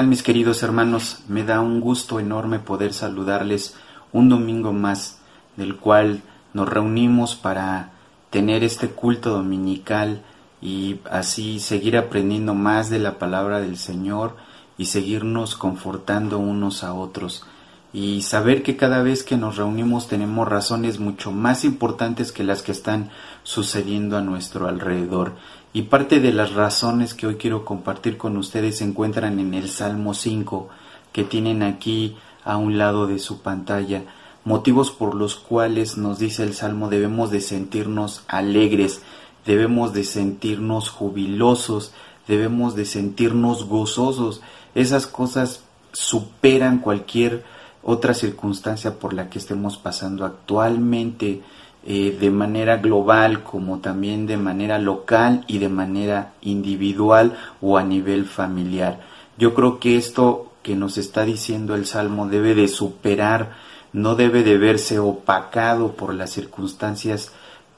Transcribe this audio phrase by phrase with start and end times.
[0.00, 1.18] ¿Qué tal mis queridos hermanos?
[1.28, 3.76] Me da un gusto enorme poder saludarles
[4.14, 5.18] un domingo más,
[5.58, 6.22] del cual
[6.54, 7.90] nos reunimos para
[8.30, 10.22] tener este culto dominical
[10.62, 14.36] y así seguir aprendiendo más de la palabra del Señor
[14.78, 17.44] y seguirnos confortando unos a otros
[17.92, 22.62] y saber que cada vez que nos reunimos tenemos razones mucho más importantes que las
[22.62, 23.10] que están
[23.42, 25.34] sucediendo a nuestro alrededor
[25.72, 29.68] y parte de las razones que hoy quiero compartir con ustedes se encuentran en el
[29.68, 30.68] Salmo 5
[31.12, 34.02] que tienen aquí a un lado de su pantalla,
[34.44, 39.02] motivos por los cuales nos dice el Salmo debemos de sentirnos alegres,
[39.46, 41.92] debemos de sentirnos jubilosos,
[42.26, 44.40] debemos de sentirnos gozosos.
[44.74, 47.44] Esas cosas superan cualquier
[47.82, 51.42] otra circunstancia por la que estemos pasando actualmente
[51.84, 57.82] eh, de manera global como también de manera local y de manera individual o a
[57.82, 59.00] nivel familiar.
[59.38, 63.56] Yo creo que esto que nos está diciendo el Salmo debe de superar,
[63.92, 67.32] no debe de verse opacado por las circunstancias,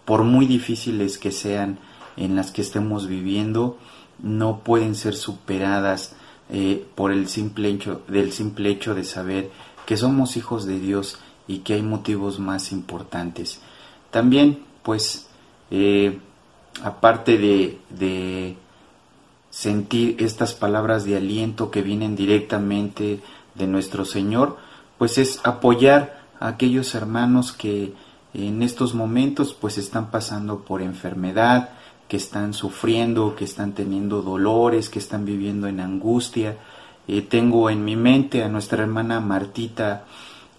[0.04, 1.78] por muy difíciles que sean
[2.16, 3.78] en las que estemos viviendo,
[4.20, 6.16] no pueden ser superadas
[6.50, 9.50] eh, por el simple hecho, del simple hecho de saber
[9.86, 13.60] que somos hijos de Dios y que hay motivos más importantes.
[14.12, 15.26] También, pues,
[15.70, 16.20] eh,
[16.84, 18.56] aparte de,
[19.50, 23.20] sentir estas palabras de aliento que vienen directamente
[23.54, 24.56] de nuestro Señor,
[24.96, 27.92] pues es apoyar a aquellos hermanos que
[28.32, 31.70] en estos momentos pues están pasando por enfermedad,
[32.08, 36.56] que están sufriendo, que están teniendo dolores, que están viviendo en angustia.
[37.06, 40.04] Eh, tengo en mi mente a nuestra hermana Martita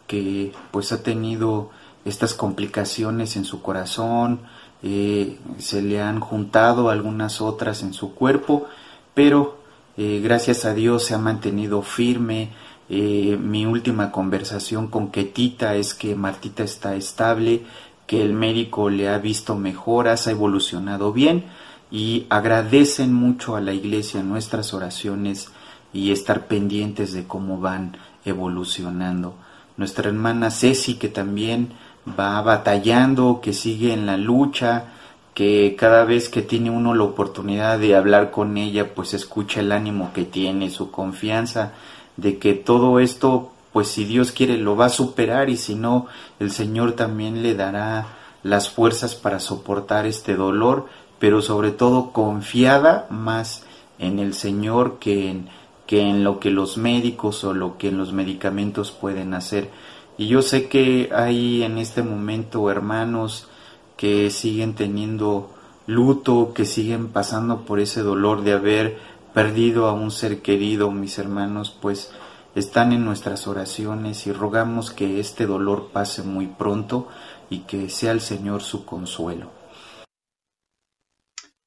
[0.06, 1.72] que pues ha tenido
[2.06, 4.42] estas complicaciones en su corazón,
[4.82, 8.68] eh, se le han juntado algunas otras en su cuerpo,
[9.14, 9.60] pero
[9.96, 12.50] eh, gracias a Dios se ha mantenido firme.
[12.90, 17.64] Eh, mi última conversación con Ketita es que Martita está estable,
[18.08, 21.46] que el médico le ha visto mejoras, ha evolucionado bien
[21.90, 25.50] y agradecen mucho a la iglesia nuestras oraciones
[25.94, 29.36] y estar pendientes de cómo van evolucionando.
[29.78, 31.74] Nuestra hermana Ceci, que también
[32.08, 34.86] va batallando, que sigue en la lucha,
[35.34, 39.72] que cada vez que tiene uno la oportunidad de hablar con ella, pues escucha el
[39.72, 41.74] ánimo que tiene, su confianza
[42.18, 46.08] de que todo esto, pues si Dios quiere, lo va a superar y si no,
[46.40, 48.08] el Señor también le dará
[48.44, 50.88] las fuerzas para soportar este dolor,
[51.18, 53.64] pero sobre todo confiada más
[53.98, 55.50] en el Señor que en,
[55.88, 59.70] que en lo que los médicos o lo que los medicamentos pueden hacer.
[60.18, 63.48] Y yo sé que hay en este momento hermanos
[63.98, 65.54] que siguen teniendo
[65.88, 69.00] luto, que siguen pasando por ese dolor de haber
[69.34, 72.12] perdido a un ser querido, mis hermanos, pues
[72.56, 77.08] están en nuestras oraciones y rogamos que este dolor pase muy pronto
[77.50, 79.52] y que sea el Señor su consuelo.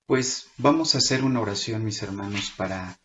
[0.06, 3.00] Pues vamos a hacer una oración, mis hermanos, para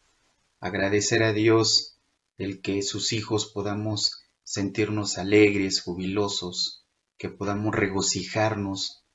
[0.60, 1.98] agradecer a Dios
[2.38, 4.21] el que sus hijos podamos
[4.52, 6.86] sentirnos alegres, jubilosos,
[7.18, 9.06] que podamos regocijarnos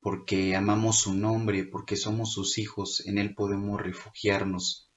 [0.00, 4.90] porque amamos su nombre, porque somos sus hijos, en Él podemos refugiarnos,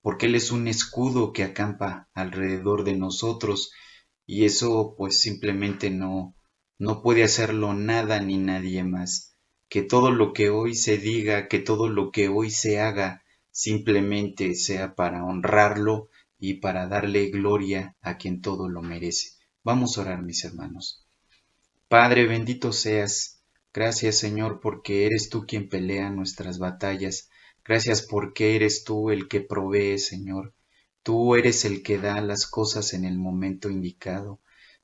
[0.00, 3.70] porque Él es un escudo que acampa alrededor de nosotros
[4.26, 6.34] y eso pues simplemente no,
[6.76, 9.36] no puede hacerlo nada ni nadie más.
[9.68, 13.22] Que todo lo que hoy se diga, que todo lo que hoy se haga,
[13.52, 19.35] simplemente sea para honrarlo y para darle gloria a quien todo lo merece.
[19.66, 21.04] Vamos a orar, mis hermanos.
[21.88, 23.42] Padre, bendito seas.
[23.74, 27.30] Gracias, Señor, porque eres tú quien pelea nuestras batallas.
[27.64, 30.54] Gracias porque eres tú el que provee, Señor.
[31.02, 34.40] Tú eres el que da las cosas en el momento indicado.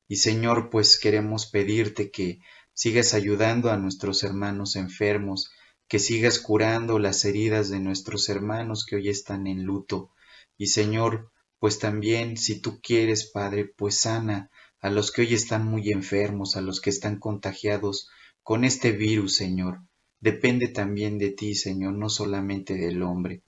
[0.09, 2.41] Y Señor, pues queremos pedirte que
[2.73, 5.49] sigas ayudando a nuestros hermanos enfermos,
[5.87, 10.11] que sigas curando las heridas de nuestros hermanos que hoy están en luto.
[10.57, 14.51] Y Señor, pues también si tú quieres, Padre, pues sana
[14.83, 18.09] a los que hoy están muy enfermos, a los que están contagiados
[18.43, 19.79] con este virus, Señor.
[20.19, 23.43] Depende también de ti, Señor, no solamente del hombre.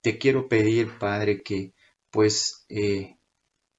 [0.00, 1.72] Te quiero pedir, Padre, que
[2.10, 3.16] pues eh,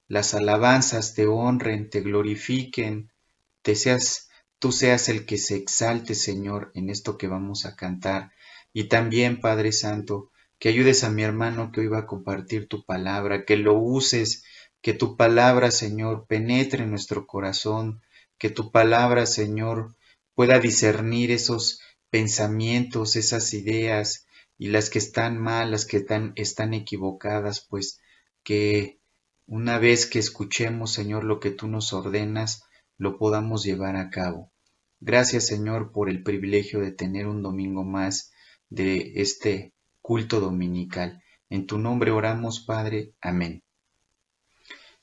[0.08, 3.12] las alabanzas te honren, te glorifiquen,
[3.60, 8.32] te seas, tú seas el que se exalte, Señor, en esto que vamos a cantar.
[8.72, 12.82] Y también, Padre Santo, que ayudes a mi hermano que hoy va a compartir tu
[12.86, 14.42] palabra, que lo uses
[14.84, 18.02] que tu palabra, Señor, penetre en nuestro corazón,
[18.36, 19.96] que tu palabra, Señor,
[20.34, 24.26] pueda discernir esos pensamientos, esas ideas
[24.58, 27.98] y las que están mal, las que están, están equivocadas, pues
[28.42, 28.98] que
[29.46, 32.64] una vez que escuchemos, Señor, lo que tú nos ordenas,
[32.98, 34.52] lo podamos llevar a cabo.
[35.00, 38.32] Gracias, Señor, por el privilegio de tener un domingo más
[38.68, 39.72] de este
[40.02, 41.22] culto dominical.
[41.48, 43.14] En tu nombre oramos, Padre.
[43.22, 43.63] Amén.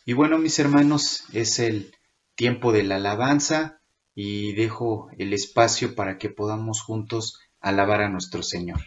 [0.05, 1.93] Y bueno, mis hermanos, es el
[2.35, 3.81] tiempo de la alabanza
[4.15, 8.79] y dejo el espacio para que podamos juntos alabar a nuestro Señor.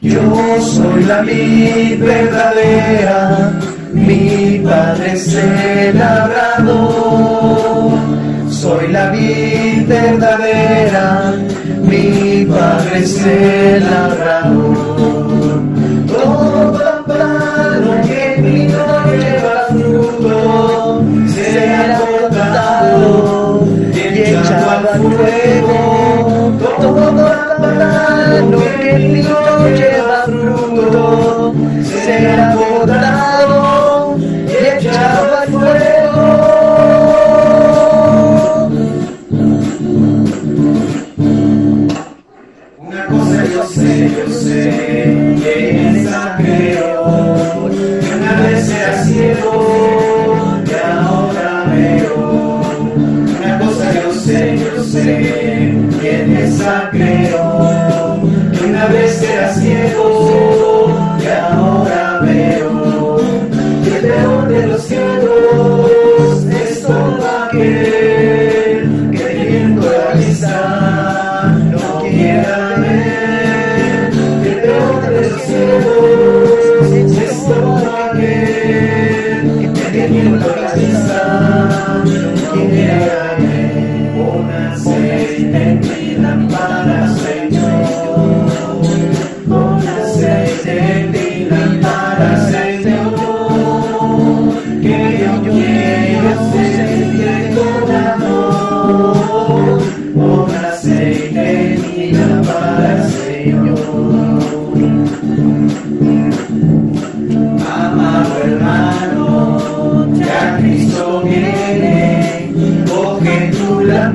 [0.00, 3.60] Yo soy la vid verdadera,
[3.92, 7.59] mi padre es labrador.
[8.60, 11.32] Soy la vid verdadera,
[11.80, 15.62] mi padre es el labrador.
[16.06, 18.86] Todo palo que mi no
[19.16, 23.64] lleva fruto será cortado
[23.94, 23.98] y
[24.28, 25.78] echado al fuego.
[26.82, 32.79] Todo palo que mi no lleva fruto será cortado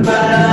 [0.03, 0.44] tu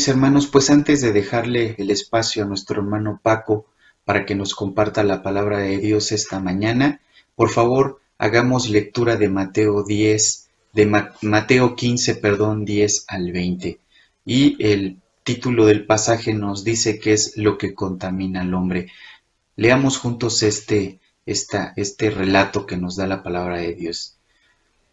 [0.00, 3.66] mis hermanos, pues antes de dejarle el espacio a nuestro hermano Paco
[4.06, 7.02] para que nos comparta la palabra de Dios esta mañana,
[7.36, 10.86] por favor, hagamos lectura de Mateo 10, de
[11.20, 13.78] Mateo 15, perdón, 10 al 20.
[14.24, 18.90] Y el título del pasaje nos dice que es lo que contamina al hombre.
[19.54, 24.16] Leamos juntos este, esta, este relato que nos da la palabra de Dios.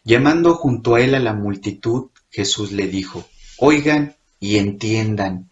[0.03, 3.25] Llamando junto a él a la multitud, Jesús le dijo,
[3.57, 5.49] Oigan, y entiendan,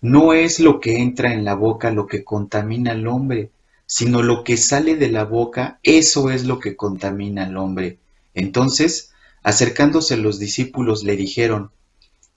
[0.00, 3.50] no es lo que entra en la boca lo que contamina al hombre,
[3.86, 7.98] sino lo que sale de la boca, eso es lo que contamina al hombre.
[8.34, 11.70] Entonces, acercándose los discípulos le dijeron,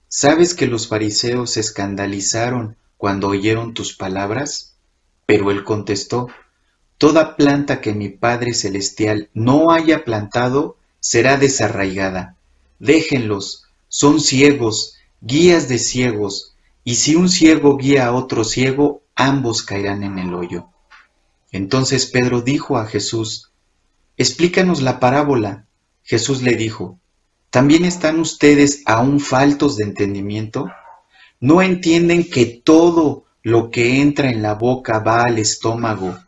[0.08, 4.74] ¿sabes que los fariseos se escandalizaron cuando oyeron tus palabras?
[5.26, 6.28] Pero él contestó,
[7.02, 12.36] Toda planta que mi Padre Celestial no haya plantado será desarraigada.
[12.78, 19.62] Déjenlos, son ciegos, guías de ciegos, y si un ciego guía a otro ciego, ambos
[19.62, 20.68] caerán en el hoyo.
[21.52, 23.52] Entonces Pedro dijo a Jesús,
[24.16, 25.66] Explícanos la parábola.
[26.02, 26.98] Jesús le dijo,
[27.50, 30.68] ¿también están ustedes aún faltos de entendimiento?
[31.40, 36.18] ¿No entienden que todo lo que entra en la boca va al estómago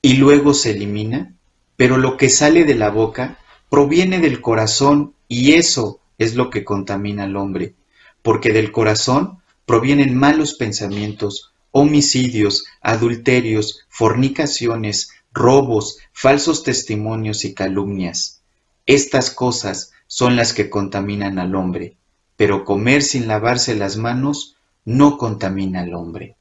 [0.00, 1.34] y luego se elimina?
[1.76, 3.38] Pero lo que sale de la boca
[3.68, 7.74] proviene del corazón y eso es lo que contamina al hombre,
[8.22, 18.42] porque del corazón provienen malos pensamientos, homicidios, adulterios, fornicaciones, robos, falsos testimonios y calumnias.
[18.86, 21.96] Estas cosas son las que contaminan al hombre,
[22.36, 26.36] pero comer sin lavarse las manos no contamina al hombre.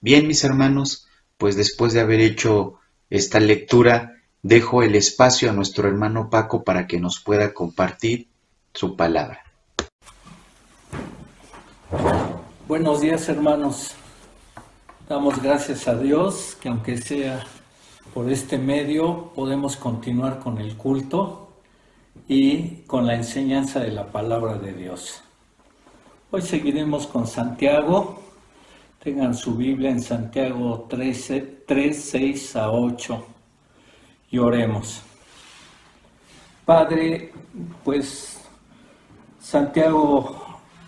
[0.00, 1.08] Bien, mis hermanos,
[1.38, 2.78] pues después de haber hecho
[3.10, 8.28] esta lectura, dejo el espacio a nuestro hermano Paco para que nos pueda compartir
[8.72, 9.43] su palabra.
[12.66, 13.94] Buenos días hermanos.
[15.06, 17.44] Damos gracias a Dios que aunque sea
[18.14, 21.48] por este medio podemos continuar con el culto
[22.26, 25.22] y con la enseñanza de la palabra de Dios.
[26.30, 28.22] Hoy seguiremos con Santiago.
[29.02, 33.26] Tengan su Biblia en Santiago 13, 3, 6 a 8
[34.30, 35.02] y oremos.
[36.64, 37.30] Padre,
[37.84, 38.40] pues
[39.38, 40.43] Santiago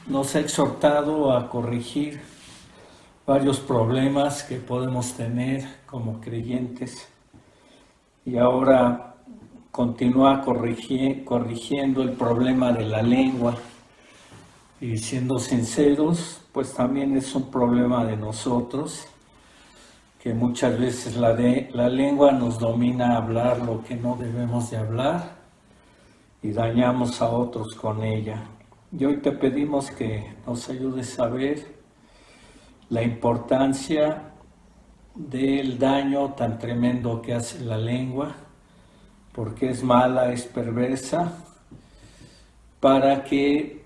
[0.09, 2.21] nos ha exhortado a corregir
[3.27, 7.09] varios problemas que podemos tener como creyentes
[8.25, 9.15] y ahora
[9.73, 13.57] continúa corrigiendo el problema de la lengua
[14.81, 19.07] y siendo sinceros, pues también es un problema de nosotros,
[20.23, 24.77] que muchas veces la, de, la lengua nos domina hablar lo que no debemos de
[24.77, 25.37] hablar
[26.43, 28.43] y dañamos a otros con ella.
[28.99, 31.67] Y hoy te pedimos que nos ayudes a ver
[32.89, 34.33] la importancia
[35.15, 38.35] del daño tan tremendo que hace la lengua,
[39.33, 41.31] porque es mala, es perversa,
[42.81, 43.85] para que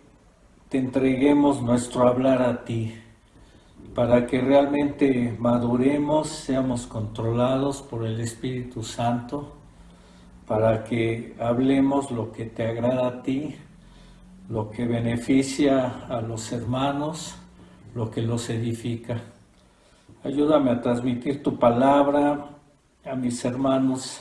[0.69, 2.95] te entreguemos nuestro hablar a ti,
[3.97, 9.57] para que realmente maduremos, seamos controlados por el Espíritu Santo,
[10.47, 13.57] para que hablemos lo que te agrada a ti,
[14.51, 17.37] lo que beneficia a los hermanos,
[17.95, 19.21] lo que los edifica.
[20.25, 22.49] Ayúdame a transmitir tu palabra
[23.05, 24.21] a mis hermanos,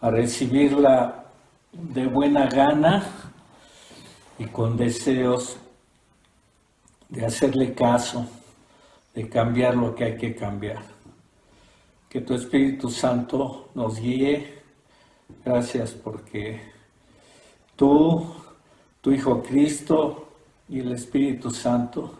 [0.00, 1.26] a recibirla
[1.70, 3.04] de buena gana
[4.38, 5.58] y con deseos
[7.10, 8.26] de hacerle caso,
[9.14, 10.82] de cambiar lo que hay que cambiar.
[12.08, 14.62] Que tu Espíritu Santo nos guíe.
[15.44, 16.60] Gracias porque
[17.76, 18.41] tú
[19.02, 20.28] tu Hijo Cristo
[20.68, 22.14] y el Espíritu Santo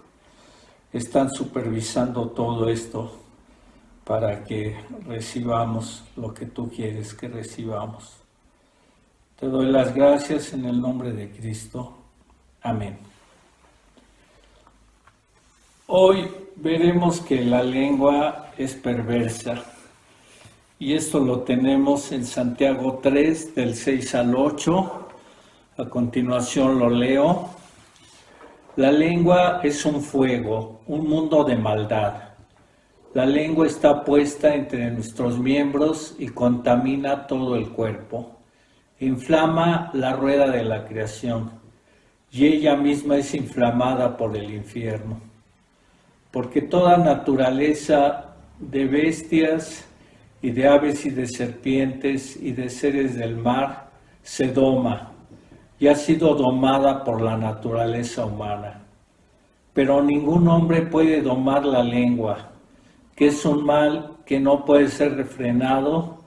[0.92, 3.18] están supervisando todo esto
[4.05, 8.16] para que recibamos lo que tú quieres que recibamos.
[9.38, 11.97] Te doy las gracias en el nombre de Cristo.
[12.62, 12.99] Amén.
[15.87, 19.64] Hoy veremos que la lengua es perversa
[20.81, 25.02] y esto lo tenemos en Santiago 3 del 6 al 8
[25.76, 27.48] a continuación lo leo.
[28.76, 32.14] La lengua es un fuego, un mundo de maldad.
[33.14, 38.38] La lengua está puesta entre nuestros miembros y contamina todo el cuerpo.
[39.00, 41.50] Inflama la rueda de la creación
[42.30, 45.20] y ella misma es inflamada por el infierno.
[46.30, 49.87] Porque toda naturaleza de bestias
[50.40, 53.90] y de aves y de serpientes y de seres del mar
[54.22, 55.12] se doma
[55.83, 58.83] y ha sido domada por la naturaleza humana.
[59.73, 62.53] Pero ningún hombre puede domar la lengua,
[63.16, 66.18] que es un mal que no puede ser refrenado,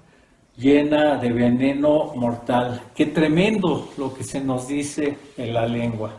[0.58, 2.82] llena de veneno mortal.
[2.94, 6.12] Qué tremendo lo que se nos dice en la lengua.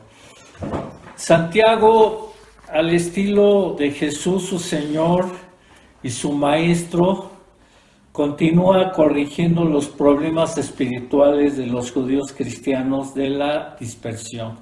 [1.15, 2.33] Santiago,
[2.73, 5.27] al estilo de Jesús su Señor
[6.03, 7.33] y su Maestro,
[8.17, 14.57] continúa corrigiendo los problemas espirituales de los judíos cristianos de la dispersión.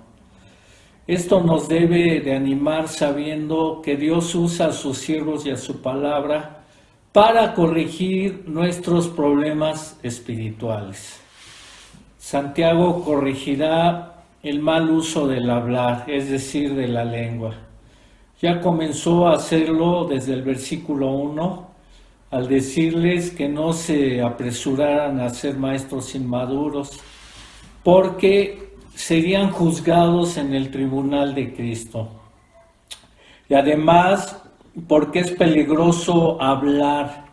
[1.07, 5.81] Esto nos debe de animar sabiendo que Dios usa a sus siervos y a su
[5.81, 6.65] palabra
[7.13, 11.21] para corregir nuestros problemas espirituales.
[12.19, 17.55] Santiago corregirá el mal uso del hablar, es decir, de la lengua.
[18.43, 21.74] Ya comenzó a hacerlo desde el versículo 1
[22.31, 26.99] al decirles que no se apresuraran a ser maestros inmaduros,
[27.83, 32.09] porque serían juzgados en el tribunal de Cristo.
[33.49, 34.43] Y además,
[34.89, 37.27] porque es peligroso hablar,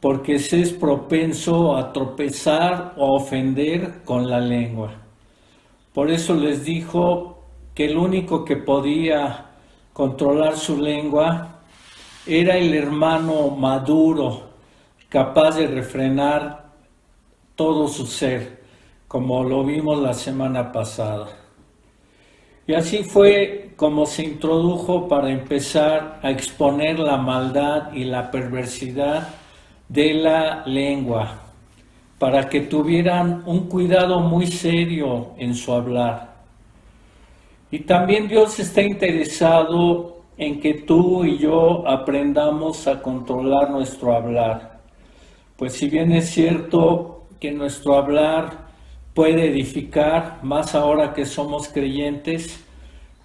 [0.00, 4.92] porque se es propenso a tropezar o ofender con la lengua.
[5.92, 7.42] Por eso les dijo
[7.74, 9.46] que el único que podía
[9.92, 11.53] controlar su lengua
[12.26, 14.50] era el hermano maduro,
[15.08, 16.64] capaz de refrenar
[17.54, 18.62] todo su ser,
[19.06, 21.28] como lo vimos la semana pasada.
[22.66, 29.28] Y así fue como se introdujo para empezar a exponer la maldad y la perversidad
[29.88, 31.40] de la lengua,
[32.18, 36.36] para que tuvieran un cuidado muy serio en su hablar.
[37.70, 44.80] Y también Dios está interesado en que tú y yo aprendamos a controlar nuestro hablar.
[45.56, 48.64] Pues si bien es cierto que nuestro hablar
[49.14, 52.64] puede edificar, más ahora que somos creyentes,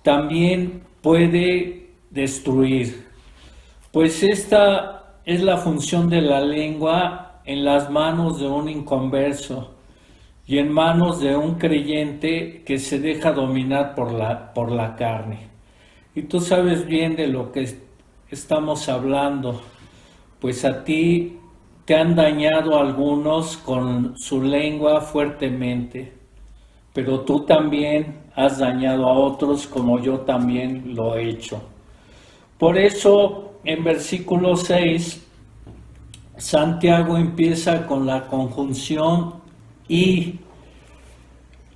[0.03, 3.07] también puede destruir.
[3.91, 9.75] Pues esta es la función de la lengua en las manos de un inconverso
[10.45, 15.47] y en manos de un creyente que se deja dominar por la, por la carne.
[16.19, 17.65] Y tú sabes bien de lo que
[18.29, 19.61] estamos hablando,
[20.41, 21.37] pues a ti
[21.85, 26.11] te han dañado algunos con su lengua fuertemente,
[26.93, 31.61] pero tú también has dañado a otros como yo también lo he hecho.
[32.57, 35.25] Por eso en versículo 6,
[36.35, 39.35] Santiago empieza con la conjunción
[39.87, 40.37] y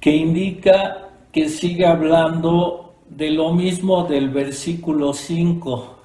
[0.02, 2.83] que indica que sigue hablando
[3.16, 5.96] de lo mismo del versículo 5,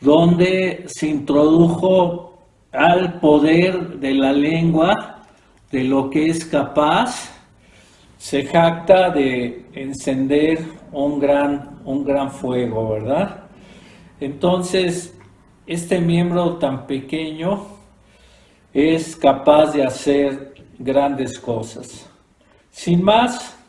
[0.00, 2.38] donde se introdujo
[2.72, 5.24] al poder de la lengua,
[5.70, 7.30] de lo que es capaz,
[8.18, 13.44] se jacta de encender un gran, un gran fuego, ¿verdad?
[14.20, 15.16] Entonces,
[15.66, 17.66] este miembro tan pequeño
[18.74, 22.10] es capaz de hacer grandes cosas.
[22.70, 23.59] Sin más,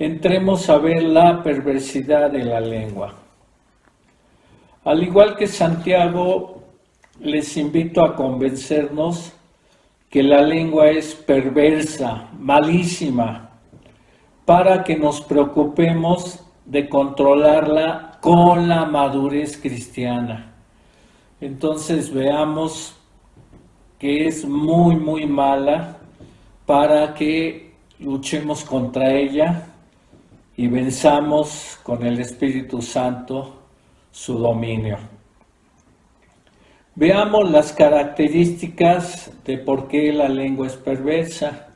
[0.00, 3.14] entremos a ver la perversidad de la lengua.
[4.82, 6.62] Al igual que Santiago
[7.20, 9.34] les invito a convencernos
[10.08, 13.50] que la lengua es perversa, malísima,
[14.46, 20.54] para que nos preocupemos de controlarla con la madurez cristiana.
[21.42, 22.96] Entonces veamos
[23.98, 25.98] que es muy, muy mala
[26.64, 29.66] para que luchemos contra ella
[30.60, 33.62] y venzamos con el Espíritu Santo
[34.10, 34.98] su dominio.
[36.94, 41.68] Veamos las características de por qué la lengua es perversa.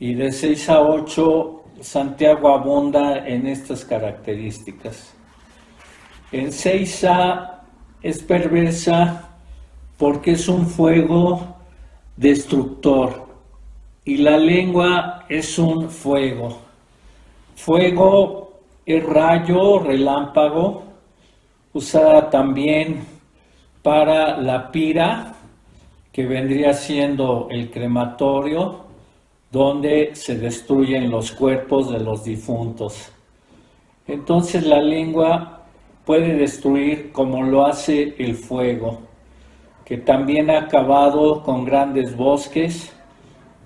[0.00, 5.14] Y de 6 a 8, Santiago abunda en estas características.
[6.32, 7.60] En 6a
[8.02, 9.36] es perversa
[9.96, 11.58] porque es un fuego
[12.16, 13.28] destructor
[14.04, 16.63] y la lengua es un fuego.
[17.56, 20.84] Fuego es rayo, relámpago,
[21.72, 23.04] usada también
[23.82, 25.34] para la pira,
[26.12, 28.84] que vendría siendo el crematorio,
[29.50, 33.10] donde se destruyen los cuerpos de los difuntos.
[34.06, 35.62] Entonces la lengua
[36.04, 39.00] puede destruir como lo hace el fuego,
[39.84, 42.93] que también ha acabado con grandes bosques.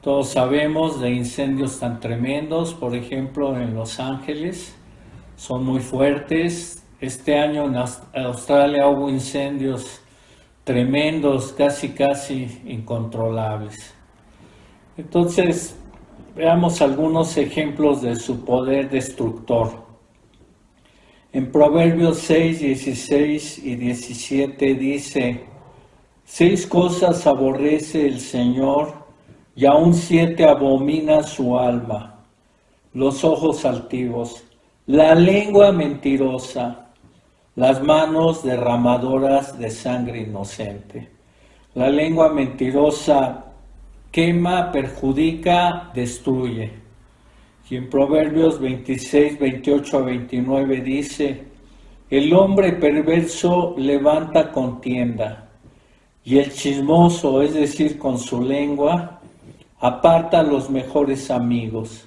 [0.00, 4.76] Todos sabemos de incendios tan tremendos, por ejemplo en Los Ángeles,
[5.37, 6.84] son muy fuertes.
[7.00, 10.00] Este año en Australia hubo incendios
[10.62, 13.92] tremendos, casi, casi incontrolables.
[14.96, 15.76] Entonces,
[16.37, 19.84] veamos algunos ejemplos de su poder destructor.
[21.32, 25.44] En Proverbios 6, 16 y 17 dice,
[26.24, 28.97] seis cosas aborrece el Señor
[29.59, 32.14] y aún siete abomina su alma,
[32.94, 34.44] los ojos altivos,
[34.87, 36.90] la lengua mentirosa,
[37.57, 41.09] las manos derramadoras de sangre inocente.
[41.75, 43.47] La lengua mentirosa
[44.12, 46.71] quema, perjudica, destruye.
[47.68, 51.44] Y en Proverbios 26, 28 a 29 dice,
[52.09, 55.49] el hombre perverso levanta contienda
[56.25, 59.17] y el chismoso, es decir, con su lengua,
[59.81, 62.07] aparta los mejores amigos.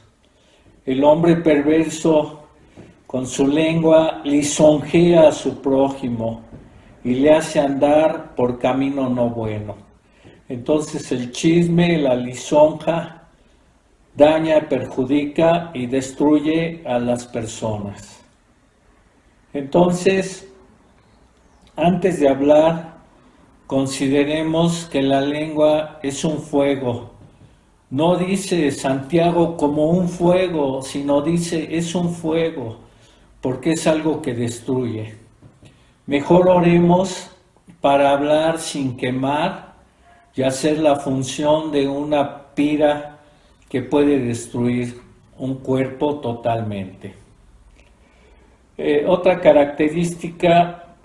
[0.86, 2.44] El hombre perverso
[3.08, 6.42] con su lengua lisonjea a su prójimo
[7.04, 9.76] y le hace andar por camino no bueno.
[10.48, 13.28] Entonces el chisme, la lisonja,
[14.16, 18.22] daña, perjudica y destruye a las personas.
[19.54, 20.48] Entonces,
[21.76, 22.98] antes de hablar,
[23.68, 27.12] consideremos que la lengua es un fuego.
[27.92, 32.78] No dice Santiago como un fuego, sino dice es un fuego,
[33.42, 35.16] porque es algo que destruye.
[36.06, 37.30] Mejor oremos
[37.82, 39.74] para hablar sin quemar
[40.34, 43.20] y hacer la función de una pira
[43.68, 45.02] que puede destruir
[45.38, 47.14] un cuerpo totalmente.
[48.78, 50.96] Eh, otra característica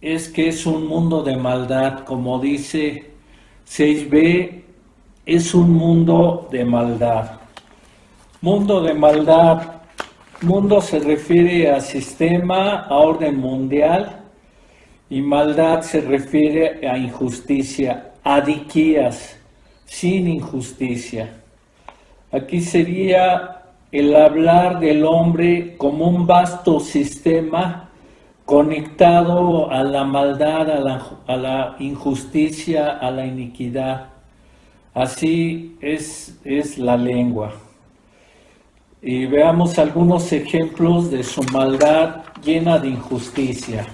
[0.00, 3.10] es que es un mundo de maldad, como dice
[3.68, 4.69] 6b,
[5.36, 7.38] es un mundo de maldad.
[8.40, 9.62] Mundo de maldad,
[10.42, 14.22] mundo se refiere a sistema, a orden mundial,
[15.08, 19.38] y maldad se refiere a injusticia, a diquías,
[19.84, 21.30] sin injusticia.
[22.32, 23.62] Aquí sería
[23.92, 27.88] el hablar del hombre como un vasto sistema
[28.44, 30.70] conectado a la maldad,
[31.26, 34.19] a la, injusticia, a la iniquidad.
[34.94, 37.54] Así es, es la lengua.
[39.02, 43.86] Y veamos algunos ejemplos de su maldad llena de injusticia.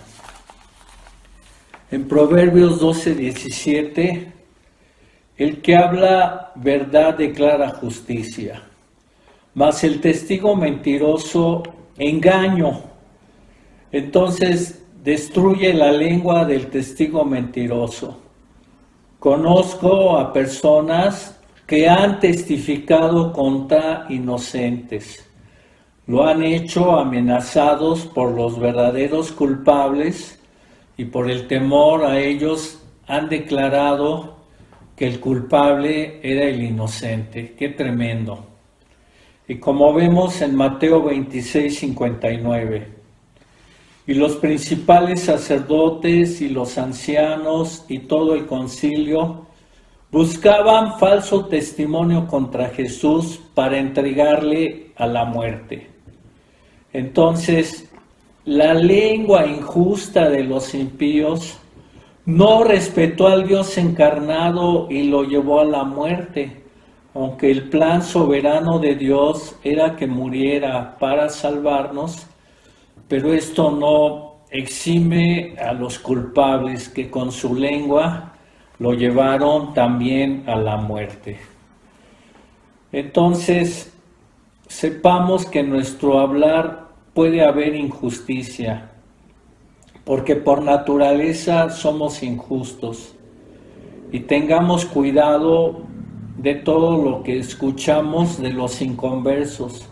[1.90, 4.32] En Proverbios 12, 17,
[5.36, 8.62] el que habla verdad declara justicia
[9.56, 11.62] mas el testigo mentiroso
[11.96, 12.82] engaño.
[13.90, 18.20] Entonces destruye la lengua del testigo mentiroso.
[19.18, 25.26] Conozco a personas que han testificado contra inocentes.
[26.06, 30.38] Lo han hecho amenazados por los verdaderos culpables
[30.96, 34.36] y por el temor a ellos han declarado
[34.94, 37.54] que el culpable era el inocente.
[37.58, 38.46] Qué tremendo.
[39.48, 42.95] Y como vemos en Mateo 26, 59,
[44.06, 49.46] y los principales sacerdotes y los ancianos y todo el concilio
[50.10, 55.90] buscaban falso testimonio contra Jesús para entregarle a la muerte.
[56.92, 57.90] Entonces,
[58.44, 61.58] la lengua injusta de los impíos
[62.24, 66.66] no respetó al Dios encarnado y lo llevó a la muerte
[67.16, 72.26] aunque el plan soberano de Dios era que muriera para salvarnos,
[73.08, 78.32] pero esto no exime a los culpables que con su lengua
[78.78, 81.38] lo llevaron también a la muerte.
[82.92, 83.92] Entonces,
[84.66, 88.90] sepamos que en nuestro hablar puede haber injusticia,
[90.04, 93.14] porque por naturaleza somos injustos.
[94.12, 95.82] Y tengamos cuidado
[96.38, 99.88] de todo lo que escuchamos de los inconversos,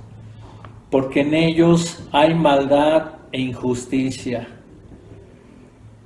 [0.95, 4.47] porque en ellos hay maldad e injusticia.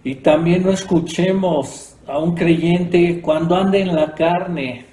[0.02, 4.86] Y también no escuchemos a un creyente cuando ande en la carne.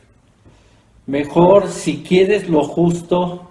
[1.06, 3.50] Mejor, si quieres lo justo,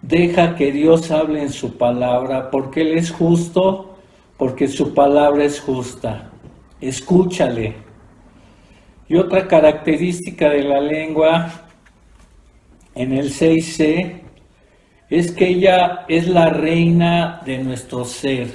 [0.00, 3.96] deja que Dios hable en su palabra, porque Él es justo,
[4.36, 6.30] porque su palabra es justa.
[6.80, 7.74] Escúchale.
[9.08, 11.50] Y otra característica de la lengua
[12.94, 14.21] en el 6c
[15.12, 18.48] es que ella es la reina de nuestro ser.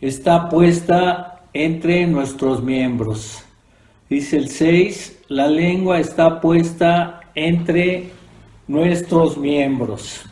[0.00, 3.42] Está puesta entre nuestros miembros.
[4.08, 8.10] Dice el 6, la lengua está puesta entre
[8.68, 10.24] nuestros miembros.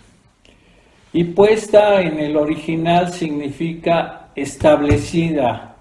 [1.12, 5.75] Y puesta en el original significa establecida,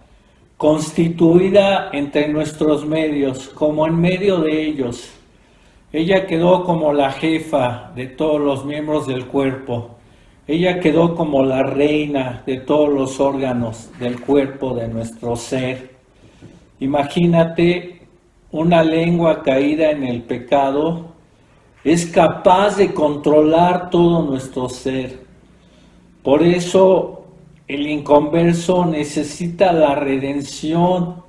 [0.57, 5.12] constituida entre nuestros medios, como en medio de ellos.
[5.93, 9.91] Ella quedó como la jefa de todos los miembros del cuerpo.
[10.47, 15.91] Ella quedó como la reina de todos los órganos del cuerpo de nuestro ser.
[16.81, 18.01] Imagínate
[18.51, 21.13] una lengua caída en el pecado
[21.83, 25.19] es capaz de controlar todo nuestro ser.
[26.23, 27.25] Por eso
[27.67, 31.23] el inconverso necesita la redención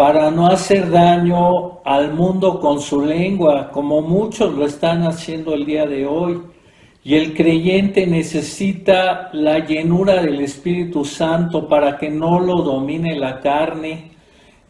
[0.00, 5.66] para no hacer daño al mundo con su lengua, como muchos lo están haciendo el
[5.66, 6.40] día de hoy.
[7.04, 13.40] Y el creyente necesita la llenura del Espíritu Santo para que no lo domine la
[13.40, 14.12] carne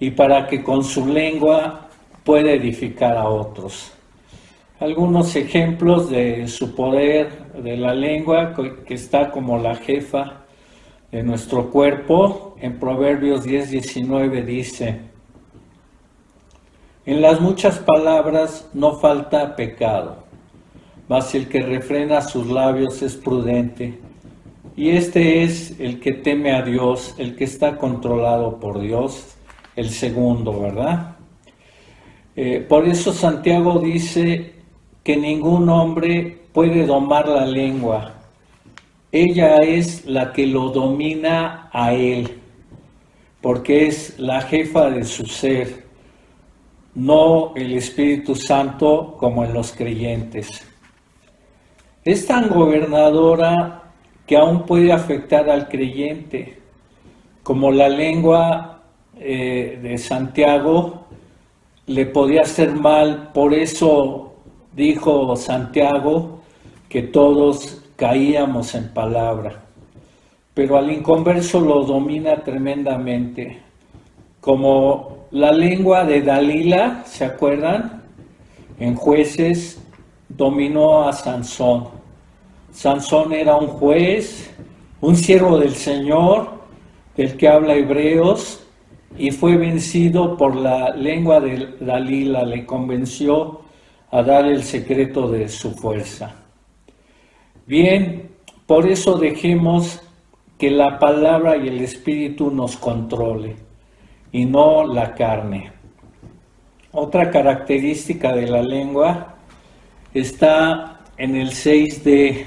[0.01, 1.89] y para que con su lengua
[2.25, 3.93] pueda edificar a otros.
[4.81, 8.53] Algunos ejemplos de su poder de la lengua,
[8.85, 10.41] que está como la jefa
[11.13, 15.10] de nuestro cuerpo, en Proverbios 10, 19 dice,
[17.07, 20.25] en las muchas palabras no falta pecado,
[21.09, 23.99] mas el que refrena sus labios es prudente,
[24.77, 29.37] Y este es el que teme a Dios, el que está controlado por Dios,
[29.77, 31.17] el segundo, ¿verdad?
[32.37, 34.55] Eh, por eso Santiago dice
[35.03, 38.15] que ningún hombre puede domar la lengua.
[39.13, 42.39] Ella es la que lo domina a él,
[43.41, 45.90] porque es la jefa de su ser,
[46.95, 50.67] no el Espíritu Santo como en los creyentes.
[52.05, 53.83] Es tan gobernadora
[54.27, 56.59] que aún puede afectar al creyente,
[57.43, 58.83] como la lengua
[59.19, 61.07] eh, de Santiago
[61.87, 64.35] le podía hacer mal, por eso
[64.73, 66.41] dijo Santiago
[66.89, 69.65] que todos caíamos en palabra,
[70.55, 73.61] pero al inconverso lo domina tremendamente,
[74.41, 78.03] como la lengua de Dalila, ¿se acuerdan?
[78.81, 79.81] En jueces
[80.29, 81.89] dominó a Sansón.
[82.73, 84.51] Sansón era un juez,
[85.01, 86.51] un siervo del Señor,
[87.17, 88.67] del que habla hebreos,
[89.17, 93.61] y fue vencido por la lengua de Dalila, le convenció
[94.11, 96.35] a dar el secreto de su fuerza.
[97.67, 98.31] Bien,
[98.67, 100.01] por eso dejemos
[100.59, 103.70] que la palabra y el espíritu nos controle
[104.33, 105.73] y no la carne.
[106.93, 109.35] Otra característica de la lengua
[110.13, 112.47] está en el 6D.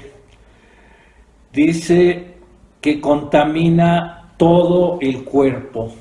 [1.52, 2.34] Dice
[2.80, 5.92] que contamina todo el cuerpo.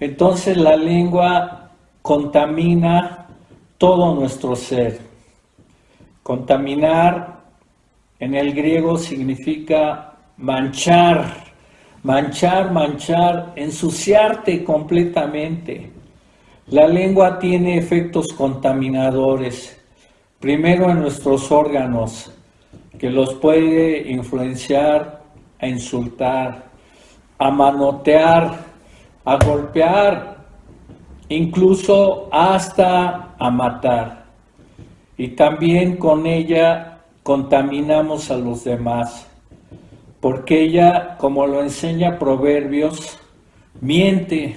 [0.00, 1.70] Entonces la lengua
[2.02, 3.26] contamina
[3.78, 5.00] todo nuestro ser.
[6.22, 7.38] Contaminar
[8.18, 11.47] en el griego significa manchar,
[12.02, 15.90] manchar, manchar, ensuciarte completamente.
[16.68, 19.80] La lengua tiene efectos contaminadores,
[20.38, 22.30] primero en nuestros órganos,
[22.98, 25.22] que los puede influenciar
[25.60, 26.64] a insultar,
[27.38, 28.58] a manotear,
[29.24, 30.36] a golpear,
[31.28, 34.24] incluso hasta a matar.
[35.16, 39.27] Y también con ella contaminamos a los demás,
[40.20, 43.18] porque ella, como lo enseña Proverbios,
[43.80, 44.56] miente,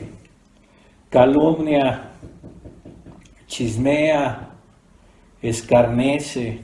[1.10, 2.12] calumnia,
[3.47, 4.50] chismea,
[5.41, 6.62] escarnece,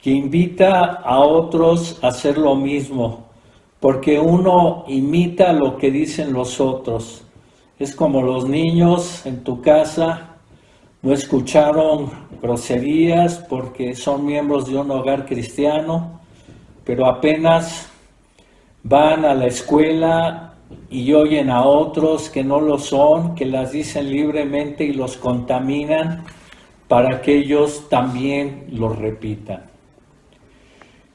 [0.00, 3.26] que invita a otros a hacer lo mismo,
[3.80, 7.24] porque uno imita lo que dicen los otros.
[7.78, 10.36] Es como los niños en tu casa
[11.02, 16.20] no escucharon groserías porque son miembros de un hogar cristiano,
[16.84, 17.90] pero apenas
[18.82, 20.54] van a la escuela
[20.90, 26.24] y oyen a otros que no lo son, que las dicen libremente y los contaminan
[26.88, 29.62] para que ellos también lo repitan.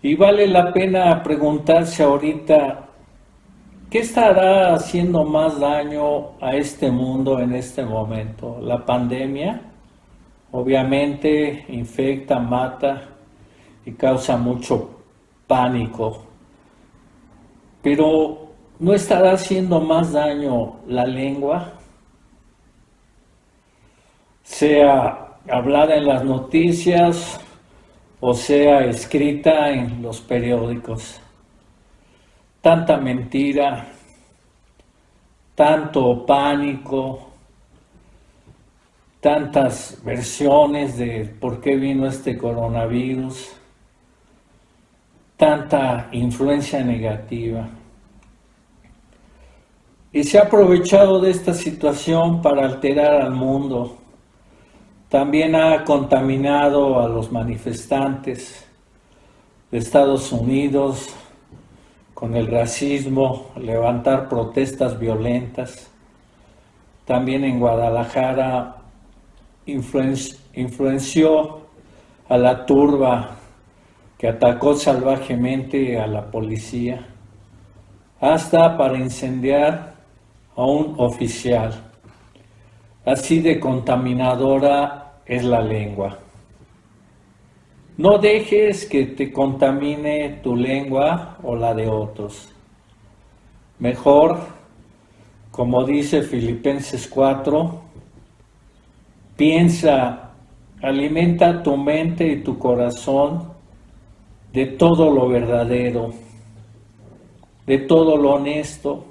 [0.01, 2.87] Y vale la pena preguntarse ahorita,
[3.89, 8.59] ¿qué estará haciendo más daño a este mundo en este momento?
[8.61, 9.61] ¿La pandemia?
[10.51, 13.09] Obviamente infecta, mata
[13.85, 14.98] y causa mucho
[15.49, 16.25] pánico.
[17.81, 21.73] Pero ¿no estará haciendo más daño la lengua?
[24.43, 27.39] Sea hablada en las noticias
[28.19, 31.19] o sea escrita en los periódicos.
[32.61, 33.87] Tanta mentira,
[35.55, 37.29] tanto pánico,
[39.19, 43.58] tantas versiones de por qué vino este coronavirus,
[45.39, 47.65] tanta influencia negativa.
[50.11, 53.95] Y se ha aprovechado de esta situación para alterar al mundo
[55.07, 58.65] también ha contaminado a los manifestantes
[59.71, 61.07] de Estados Unidos
[62.13, 65.89] con el racismo, levantar protestas violentas.
[67.05, 68.75] También en Guadalajara
[69.65, 71.61] influenció
[72.27, 73.38] a la turba
[74.19, 77.07] que atacó salvajemente a la policía,
[78.19, 79.93] hasta para incendiar
[80.57, 81.73] a un oficial.
[83.05, 86.19] Así de contaminadora es la lengua.
[87.95, 92.53] No dejes que te contamine tu lengua o la de otros.
[93.79, 94.37] Mejor,
[95.49, 97.81] como dice Filipenses 4,
[99.37, 100.33] piensa,
[100.81, 103.48] alimenta tu mente y tu corazón
[104.53, 106.13] de todo lo verdadero,
[107.65, 109.05] de todo lo honesto,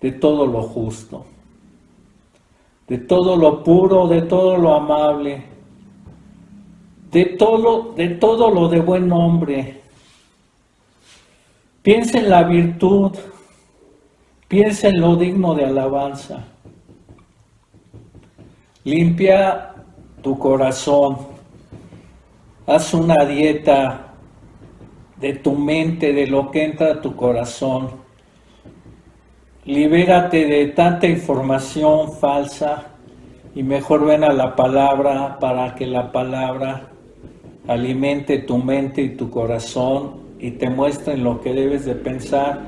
[0.00, 1.26] de todo lo justo
[2.86, 5.42] de todo lo puro, de todo lo amable,
[7.10, 9.80] de todo, de todo lo de buen nombre.
[11.82, 13.12] Piensa en la virtud,
[14.48, 16.44] piensa en lo digno de alabanza.
[18.84, 19.74] Limpia
[20.22, 21.16] tu corazón,
[22.66, 24.14] haz una dieta
[25.16, 27.90] de tu mente, de lo que entra a tu corazón.
[29.64, 32.88] Libérate de tanta información falsa
[33.54, 36.88] y mejor ven a la palabra para que la palabra
[37.68, 42.60] alimente tu mente y tu corazón y te muestre lo que debes de pensar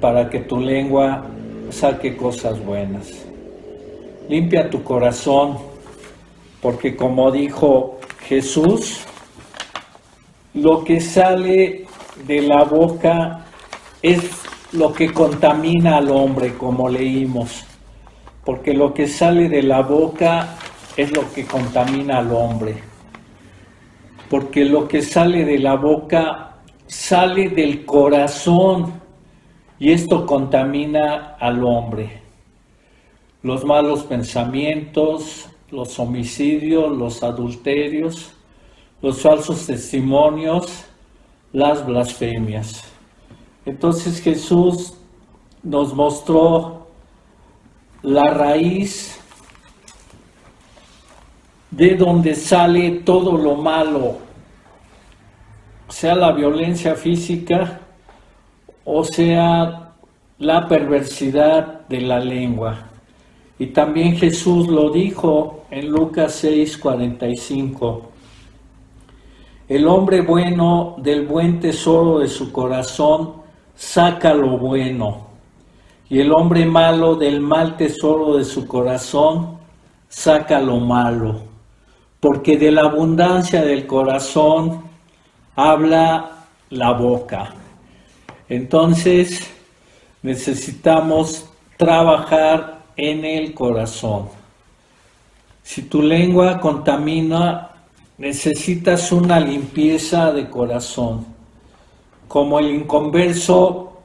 [0.00, 1.26] para que tu lengua
[1.70, 3.26] saque cosas buenas.
[4.28, 5.58] Limpia tu corazón
[6.62, 9.04] porque como dijo Jesús,
[10.54, 11.86] lo que sale
[12.26, 13.46] de la boca
[14.02, 14.22] es
[14.72, 17.64] lo que contamina al hombre, como leímos
[18.44, 20.56] porque lo que sale de la boca
[20.96, 22.74] es lo que contamina al hombre,
[24.28, 29.00] porque lo que sale de la boca sale del corazón
[29.78, 32.20] y esto contamina al hombre.
[33.42, 38.34] Los malos pensamientos, los homicidios, los adulterios,
[39.02, 40.84] los falsos testimonios,
[41.52, 42.84] las blasfemias.
[43.66, 44.94] Entonces Jesús
[45.62, 46.86] nos mostró
[48.02, 49.18] la raíz
[51.70, 54.18] de donde sale todo lo malo,
[55.88, 57.80] sea la violencia física
[58.84, 59.92] o sea
[60.38, 62.88] la perversidad de la lengua.
[63.58, 68.11] Y también Jesús lo dijo en Lucas 6, 45.
[69.72, 73.36] El hombre bueno del buen tesoro de su corazón
[73.74, 75.28] saca lo bueno
[76.10, 79.56] y el hombre malo del mal tesoro de su corazón
[80.10, 81.40] saca lo malo,
[82.20, 84.82] porque de la abundancia del corazón
[85.56, 86.32] habla
[86.68, 87.54] la boca.
[88.50, 89.50] Entonces
[90.20, 91.46] necesitamos
[91.78, 94.28] trabajar en el corazón.
[95.62, 97.71] Si tu lengua contamina,
[98.22, 101.26] necesitas una limpieza de corazón.
[102.28, 104.00] Como el inconverso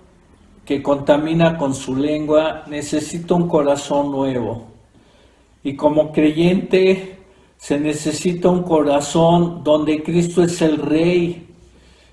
[0.66, 4.70] que contamina con su lengua, necesita un corazón nuevo.
[5.64, 7.20] Y como creyente
[7.58, 11.50] se necesita un corazón donde Cristo es el Rey.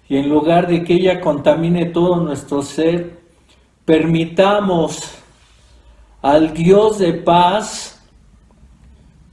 [0.07, 3.18] Y en lugar de que ella contamine todo nuestro ser,
[3.86, 5.11] permitamos
[6.20, 7.93] al Dios de paz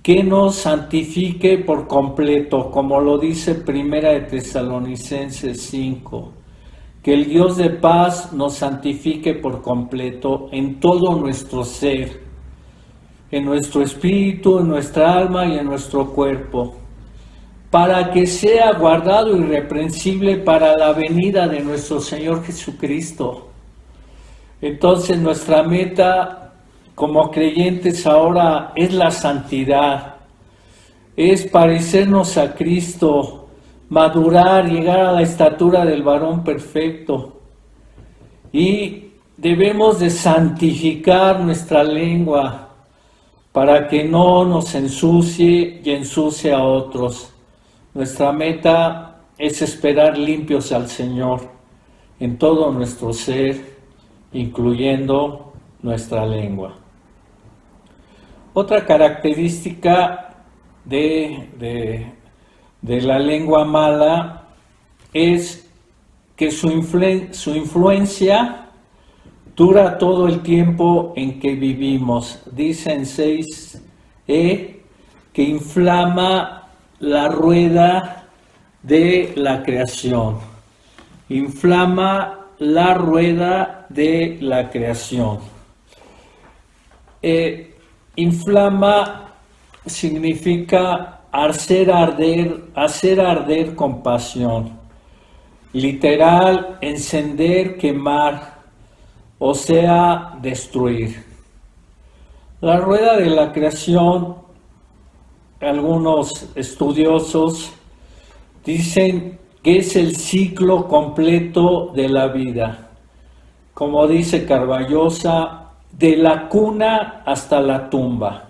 [0.02, 6.42] que nos santifique por completo, como lo dice Primera de Tesalonicenses 5
[7.04, 12.22] que el Dios de paz nos santifique por completo en todo nuestro ser,
[13.32, 16.76] en nuestro espíritu, en nuestra alma y en nuestro cuerpo,
[17.72, 23.48] para que sea guardado irreprensible para la venida de nuestro Señor Jesucristo.
[24.62, 26.41] Entonces nuestra meta
[26.96, 30.16] como creyentes ahora es la santidad,
[31.16, 33.48] es parecernos a Cristo,
[33.90, 37.42] madurar, llegar a la estatura del varón perfecto.
[38.54, 42.70] Y debemos de santificar nuestra lengua
[43.52, 47.34] para que no nos ensucie y ensucie a otros.
[47.94, 51.42] Nuestra meta es esperar limpios al Señor
[52.20, 53.60] en todo nuestro ser,
[54.32, 56.81] incluyendo nuestra lengua.
[58.54, 60.36] Otra característica
[60.86, 62.12] de,
[62.82, 64.44] de la lengua mala
[65.14, 65.70] es
[66.36, 68.66] que su, influencia
[69.56, 72.40] dura todo el tiempo en que vivimos.
[72.52, 74.76] Dice en 6e
[75.32, 76.68] que inflama
[77.00, 78.28] la rueda
[78.82, 80.40] de la creación.
[81.30, 85.40] Inflama la rueda de la creación.
[87.22, 87.71] Eh,
[88.16, 89.34] inflama
[89.86, 94.80] significa hacer arder, hacer arder con pasión.
[95.74, 98.60] Literal, encender, quemar,
[99.40, 101.24] o sea, destruir.
[102.60, 104.36] La rueda de la creación,
[105.62, 107.72] algunos estudiosos
[108.66, 112.90] dicen que es el ciclo completo de la vida.
[113.74, 115.61] Como dice Carballosa,
[115.92, 118.46] de la cuna hasta la tumba.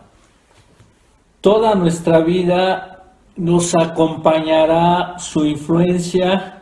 [1.42, 3.04] Toda nuestra vida
[3.36, 6.62] nos acompañará su influencia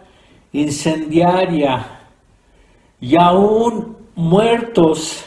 [0.52, 1.86] incendiaria
[3.02, 5.26] y aún muertos,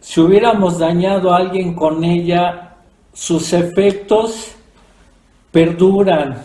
[0.00, 2.76] si hubiéramos dañado a alguien con ella,
[3.12, 4.54] sus efectos
[5.50, 6.42] perduran.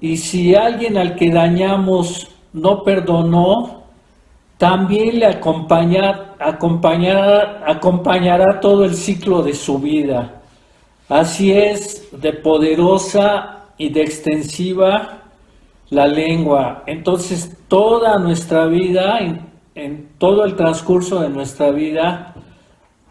[0.00, 3.75] Y si alguien al que dañamos no perdonó,
[4.58, 10.40] también le acompaña, acompañará, acompañará todo el ciclo de su vida.
[11.08, 15.22] Así es de poderosa y de extensiva
[15.90, 16.82] la lengua.
[16.86, 19.18] Entonces, toda nuestra vida,
[19.74, 22.34] en, todo el transcurso de nuestra vida,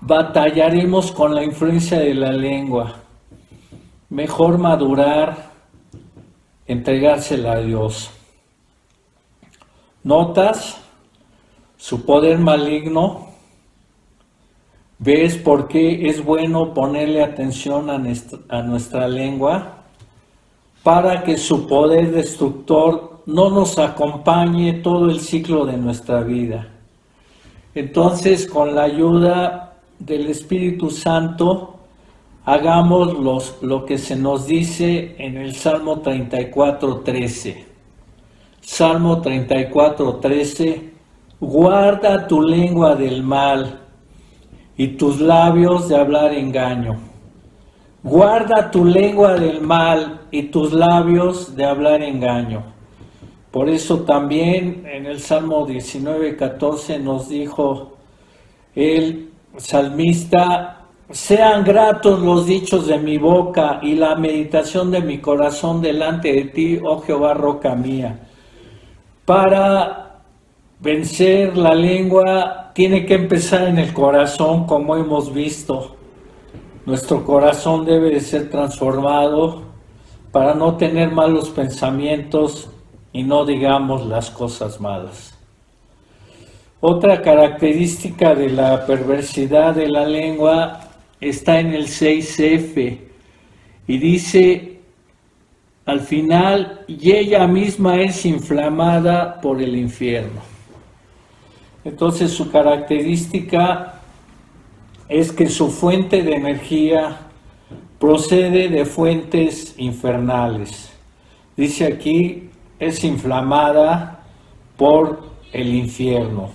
[0.02, 2.96] batallaremos con la influencia de la lengua.
[4.10, 5.52] Mejor madurar,
[6.66, 8.10] entregársela a Dios.
[10.04, 10.85] ¿Notas
[11.86, 13.28] su poder maligno?
[14.98, 19.76] ¿Ves por qué es bueno ponerle atención a nuestra lengua?
[20.86, 26.68] para que su poder destructor no nos acompañe todo el ciclo de nuestra vida.
[27.74, 31.80] Entonces, con la ayuda del Espíritu Santo,
[32.46, 33.16] hagamos
[33.64, 37.66] lo que se nos dice en el Salmo 34, 13.
[38.62, 40.95] Salmo 34, 13.
[41.46, 43.82] Guarda tu lengua del mal
[44.78, 46.98] y tus labios de hablar engaño
[48.06, 52.62] Guarda tu lengua del mal y tus labios de hablar engaño.
[53.50, 57.98] Por eso también en el Salmo 19, 14 nos dijo
[58.76, 65.82] el salmista, sean gratos los dichos de mi boca y la meditación de mi corazón
[65.82, 68.20] delante de ti, oh Jehová, roca mía.
[69.26, 70.05] Para
[70.80, 75.96] vencer la lengua tiene que empezar en el corazón, como hemos visto.
[76.86, 79.64] Nuestro corazón debe de ser transformado
[80.32, 82.70] para no tener malos pensamientos
[83.14, 85.34] y no digamos las cosas malas.
[86.82, 90.82] Otra característica de la perversidad de la lengua
[91.20, 93.00] está en el 6F
[93.88, 94.76] y dice
[95.86, 100.55] al final, y ella misma es inflamada por el infierno.
[101.86, 104.02] Entonces su característica
[105.08, 107.20] es que su fuente de energía
[108.00, 110.92] procede de fuentes infernales.
[111.56, 114.24] Dice aquí, es inflamada
[114.78, 116.50] por el infierno.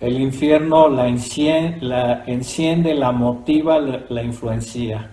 [0.00, 5.10] El infierno la enciende, la, motiva, la, la influencia.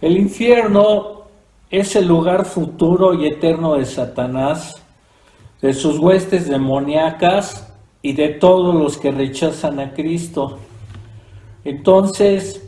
[0.00, 1.24] El infierno
[1.70, 4.82] es el lugar futuro y eterno de Satanás,
[5.60, 7.69] de sus huestes demoníacas
[8.02, 10.58] y de todos los que rechazan a Cristo.
[11.64, 12.66] Entonces,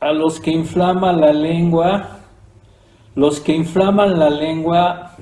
[0.00, 2.20] a los que inflaman la lengua,
[3.14, 5.16] los que inflaman la lengua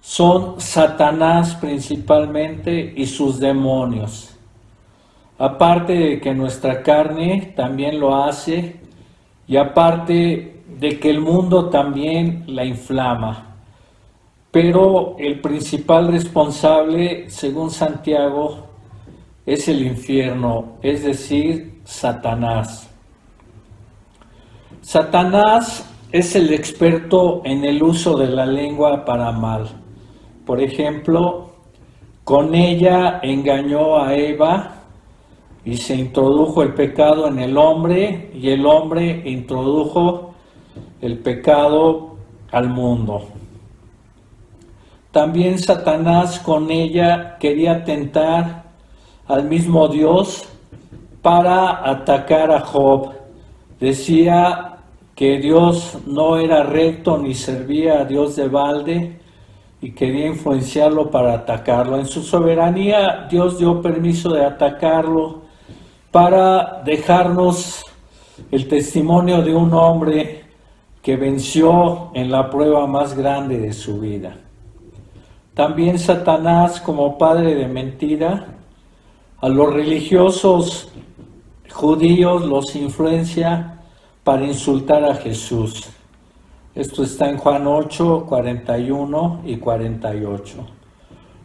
[0.00, 4.36] son Satanás principalmente y sus demonios.
[5.38, 8.80] Aparte de que nuestra carne también lo hace
[9.46, 13.49] y aparte de que el mundo también la inflama.
[14.50, 18.66] Pero el principal responsable, según Santiago,
[19.46, 22.90] es el infierno, es decir, Satanás.
[24.82, 29.68] Satanás es el experto en el uso de la lengua para mal.
[30.44, 31.50] Por ejemplo,
[32.24, 34.74] con ella engañó a Eva
[35.64, 40.34] y se introdujo el pecado en el hombre y el hombre introdujo
[41.00, 42.16] el pecado
[42.50, 43.28] al mundo.
[45.12, 48.64] También Satanás con ella quería tentar
[49.26, 50.48] al mismo Dios
[51.20, 53.10] para atacar a Job.
[53.80, 54.78] Decía
[55.16, 59.20] que Dios no era recto ni servía a Dios de balde
[59.82, 61.98] y quería influenciarlo para atacarlo.
[61.98, 65.42] En su soberanía Dios dio permiso de atacarlo
[66.12, 67.84] para dejarnos
[68.50, 70.44] el testimonio de un hombre
[71.02, 74.36] que venció en la prueba más grande de su vida.
[75.54, 78.54] También Satanás como padre de mentira
[79.40, 80.92] a los religiosos
[81.70, 83.80] judíos los influencia
[84.22, 85.88] para insultar a Jesús.
[86.74, 90.66] Esto está en Juan 8, 41 y 48.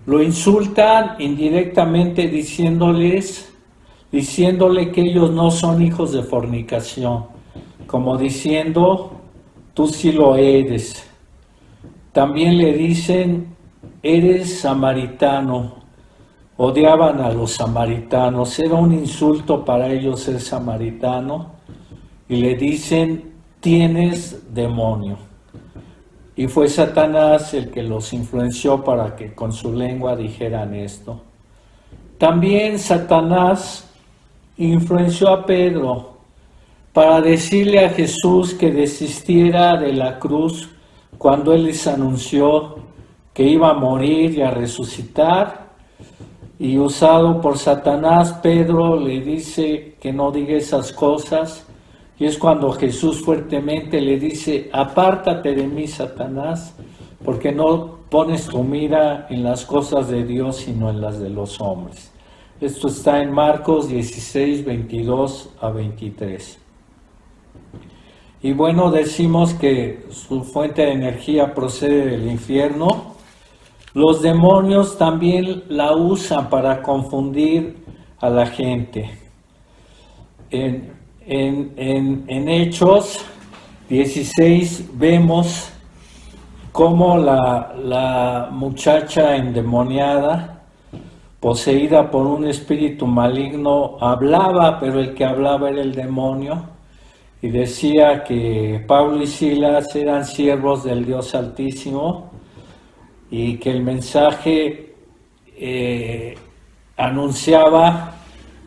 [0.06, 3.52] Lo insultan indirectamente diciéndoles,
[4.12, 7.26] diciéndole que ellos no son hijos de fornicación,
[7.88, 9.14] como diciendo,
[9.74, 11.10] tú sí lo eres.
[12.12, 13.55] También le dicen,
[14.02, 15.76] eres samaritano,
[16.58, 21.52] odiaban a los samaritanos, era un insulto para ellos ser samaritano,
[22.28, 25.18] y le dicen, tienes demonio.
[26.36, 31.22] Y fue Satanás el que los influenció para que con su lengua dijeran esto.
[32.18, 33.90] También Satanás
[34.58, 36.16] influenció a Pedro
[36.94, 40.70] para decirle a Jesús que desistiera de la cruz
[41.18, 42.85] cuando él les anunció
[43.36, 45.66] que iba a morir y a resucitar
[46.58, 51.68] y usado por Satanás, Pedro le dice que no diga esas cosas.
[52.18, 56.78] Y es cuando Jesús fuertemente le dice, apártate de mí, Satanás,
[57.26, 61.60] porque no pones tu mira en las cosas de Dios, sino en las de los
[61.60, 62.14] hombres.
[62.62, 66.58] Esto está en Marcos 16, 22 a 23.
[68.44, 73.15] Y bueno, decimos que su fuente de energía procede del infierno
[73.96, 77.78] los demonios también la usan para confundir
[78.20, 79.10] a la gente.
[80.52, 80.94] En,
[82.28, 83.26] Hechos
[83.88, 85.72] 16 vemos
[86.74, 90.62] cómo la, la muchacha endemoniada,
[91.40, 96.66] poseída por un espíritu maligno, hablaba, pero el que hablaba era el demonio,
[97.42, 102.35] y decía que Pablo y Silas eran siervos del Dios Altísimo,
[103.30, 104.94] y que el mensaje
[105.58, 106.36] eh,
[106.98, 108.16] anunciaba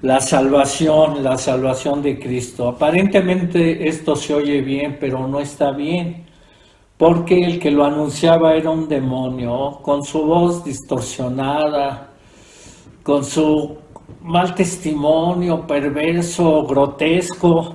[0.03, 2.69] la salvación, la salvación de Cristo.
[2.69, 6.25] Aparentemente esto se oye bien, pero no está bien,
[6.97, 12.11] porque el que lo anunciaba era un demonio, con su voz distorsionada,
[13.03, 13.79] con su
[14.23, 17.75] mal testimonio, perverso, grotesco,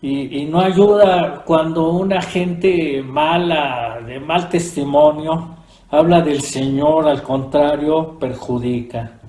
[0.00, 5.63] y, y no ayuda cuando una gente mala, de mal testimonio,
[5.98, 9.20] habla del Señor, al contrario, perjudica.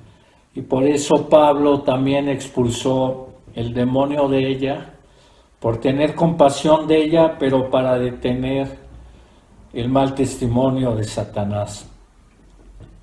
[0.54, 4.94] Y por eso Pablo también expulsó el demonio de ella,
[5.60, 8.78] por tener compasión de ella, pero para detener
[9.74, 11.90] el mal testimonio de Satanás.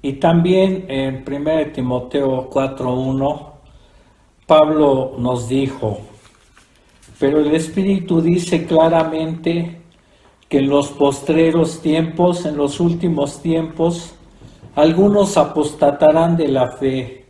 [0.01, 3.47] Y también en 1 Timoteo 4.1,
[4.47, 5.99] Pablo nos dijo,
[7.19, 9.82] pero el Espíritu dice claramente,
[10.53, 14.13] que en los postreros tiempos, en los últimos tiempos,
[14.75, 17.25] algunos apostatarán de la fe,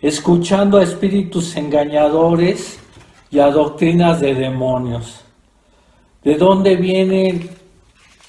[0.00, 2.78] escuchando a espíritus engañadores
[3.30, 5.20] y a doctrinas de demonios.
[6.24, 7.50] ¿De dónde vienen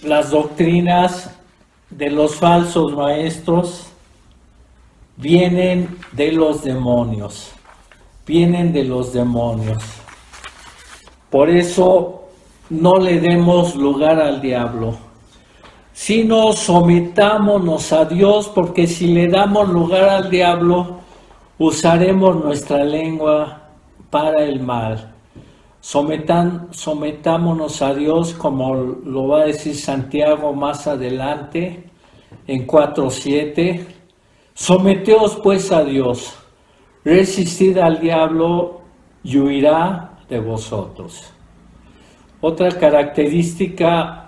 [0.02, 1.34] las doctrinas
[1.90, 3.88] de los falsos maestros?
[5.16, 7.54] Vienen de los demonios,
[8.28, 9.82] vienen de los demonios.
[11.30, 12.23] Por eso
[12.74, 14.96] no le demos lugar al diablo,
[15.94, 20.98] sino sometámonos a Dios, porque si le damos lugar al diablo,
[21.60, 23.70] usaremos nuestra lengua
[24.10, 25.14] para el mal.
[25.80, 31.90] Sometan, sometámonos a Dios, como lo va a decir Santiago más adelante,
[32.48, 33.86] en 4.7.
[34.54, 36.34] Someteos pues a Dios,
[37.04, 38.82] resistid al diablo
[39.24, 41.33] y huirá de vosotros.
[42.46, 44.26] Otra característica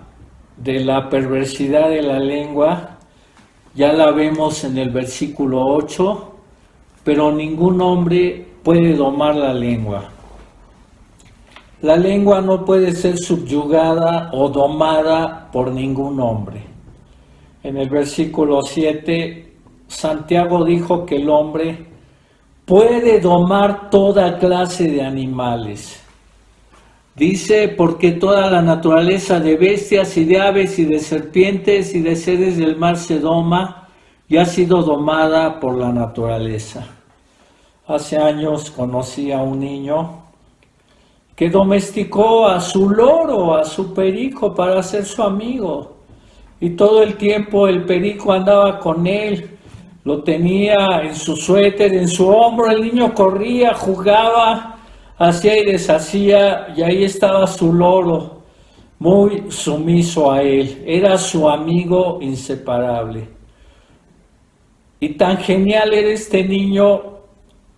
[0.56, 2.96] de la perversidad de la lengua,
[3.74, 6.32] ya la vemos en el versículo 8,
[7.04, 10.08] pero ningún hombre puede domar la lengua.
[11.82, 16.62] La lengua no puede ser subyugada o domada por ningún hombre.
[17.62, 19.56] En el versículo 7,
[19.88, 21.86] Santiago dijo que el hombre
[22.64, 26.05] puede domar toda clase de animales
[27.16, 32.14] Dice, porque toda la naturaleza de bestias y de aves y de serpientes y de
[32.14, 33.88] seres del mar se doma
[34.28, 36.86] y ha sido domada por la naturaleza.
[37.86, 40.24] Hace años conocí a un niño
[41.34, 45.96] que domesticó a su loro, a su perico para ser su amigo.
[46.60, 49.56] Y todo el tiempo el perico andaba con él,
[50.04, 54.75] lo tenía en su suéter, en su hombro, el niño corría, jugaba
[55.18, 58.42] hacía y deshacía, y ahí estaba su loro,
[58.98, 63.28] muy sumiso a él, era su amigo inseparable.
[65.00, 67.02] Y tan genial era este niño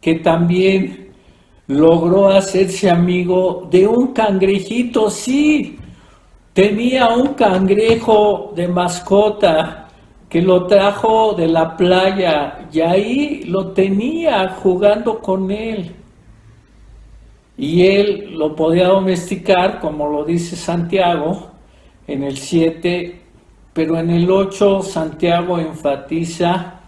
[0.01, 1.13] que también
[1.67, 5.77] logró hacerse amigo de un cangrejito, sí,
[6.53, 9.89] tenía un cangrejo de mascota
[10.29, 15.95] que lo trajo de la playa y ahí lo tenía jugando con él
[17.59, 21.51] y él lo podía domesticar, como lo dice Santiago
[22.07, 23.21] en el 7,
[23.73, 26.81] pero en el 8 Santiago enfatiza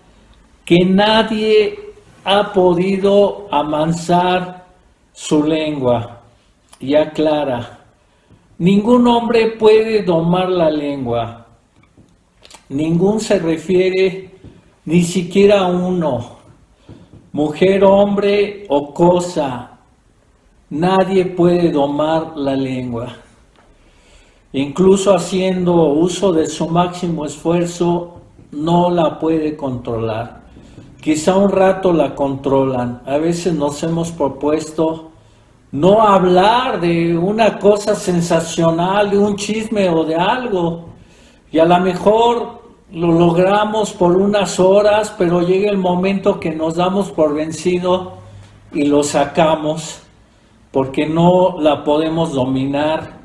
[0.64, 1.76] que nadie
[2.24, 4.66] ha podido amansar
[5.12, 6.20] su lengua
[6.78, 7.80] y aclara,
[8.58, 11.46] ningún hombre puede domar la lengua,
[12.68, 14.30] ningún se refiere
[14.84, 16.38] ni siquiera a uno,
[17.32, 19.69] mujer, hombre o cosa,
[20.70, 23.08] Nadie puede domar la lengua.
[24.52, 28.20] Incluso haciendo uso de su máximo esfuerzo,
[28.52, 30.42] no la puede controlar.
[31.00, 33.02] quizá un rato la controlan.
[33.04, 35.10] A veces nos hemos propuesto
[35.72, 40.84] no hablar de una cosa sensacional, de un chisme o de algo.
[41.50, 42.60] Y a lo mejor
[42.92, 48.12] lo logramos por unas horas, pero llega el momento que nos damos por vencido
[48.72, 50.02] y lo sacamos
[50.72, 53.18] porque no la podemos dominar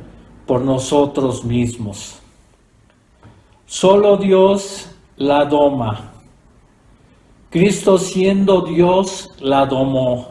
[0.46, 2.20] por nosotros mismos.
[3.66, 6.12] Solo Dios la doma.
[7.50, 10.30] Cristo siendo Dios la domó.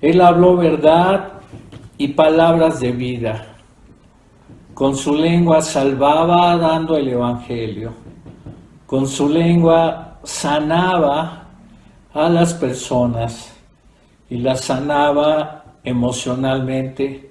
[0.00, 1.32] Él habló verdad
[1.98, 3.46] y palabras de vida.
[4.72, 7.92] Con su lengua salvaba dando el Evangelio.
[8.86, 11.46] Con su lengua sanaba
[12.12, 13.54] a las personas
[14.30, 17.30] y las sanaba emocionalmente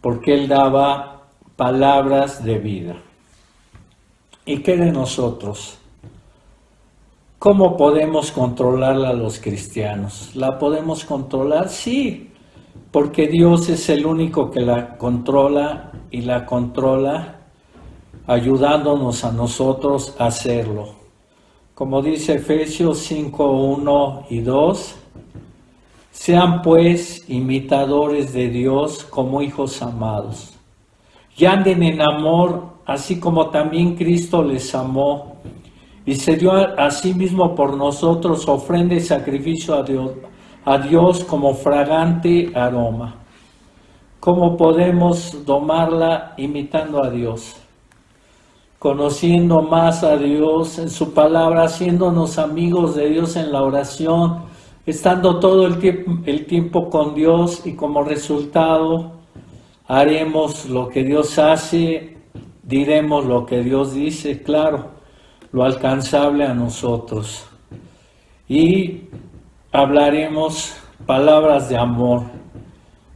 [0.00, 1.22] porque Él daba
[1.56, 2.96] palabras de vida.
[4.44, 5.78] ¿Y qué de nosotros?
[7.38, 10.30] ¿Cómo podemos controlarla a los cristianos?
[10.34, 11.68] ¿La podemos controlar?
[11.68, 12.30] Sí,
[12.90, 17.40] porque Dios es el único que la controla y la controla
[18.26, 20.94] ayudándonos a nosotros a hacerlo.
[21.74, 24.94] Como dice Efesios 5, 1 y 2,
[26.16, 30.54] sean pues imitadores de Dios como hijos amados
[31.36, 35.36] y anden en amor, así como también Cristo les amó
[36.06, 40.12] y se dio a sí mismo por nosotros ofrenda y sacrificio a Dios,
[40.64, 43.16] a Dios como fragante aroma.
[44.18, 47.56] ¿Cómo podemos domarla imitando a Dios?
[48.78, 54.55] Conociendo más a Dios en su palabra, haciéndonos amigos de Dios en la oración,
[54.86, 59.12] estando todo el tiempo, con Dios y como resultado
[59.88, 62.16] haremos lo que Dios hace,
[62.62, 64.96] diremos lo que Dios dice, claro
[65.56, 67.46] lo alcanzable a nosotros.
[68.46, 69.04] Y
[69.72, 70.76] hablaremos
[71.06, 72.24] palabras de amor,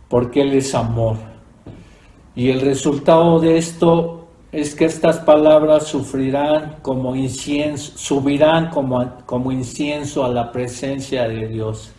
[0.09, 1.17] porque Él es amor.
[2.35, 4.20] Y el resultado de esto
[4.53, 11.47] es que estas palabras sufrirán como incienso, subirán como, como incienso a la presencia de
[11.47, 11.93] Dios.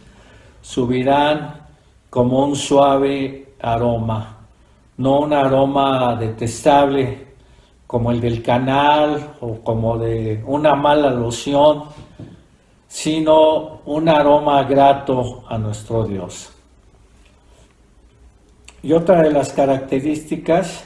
[0.62, 1.62] Subirán
[2.10, 4.38] como un suave aroma,
[4.98, 7.28] no un aroma detestable,
[7.88, 11.84] como el del canal o como de una mala loción,
[12.88, 16.52] sino un aroma grato a nuestro Dios.
[18.84, 20.86] Y otra de las características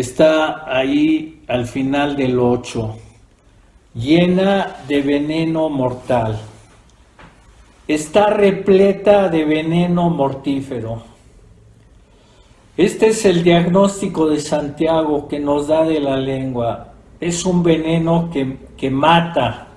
[0.00, 2.96] está ahí al final del 8,
[3.94, 6.40] llena de veneno mortal.
[7.86, 11.02] Está repleta de veneno mortífero.
[12.76, 16.88] Este es el diagnóstico de Santiago que nos da de la lengua.
[17.20, 19.68] Es un veneno que, mata.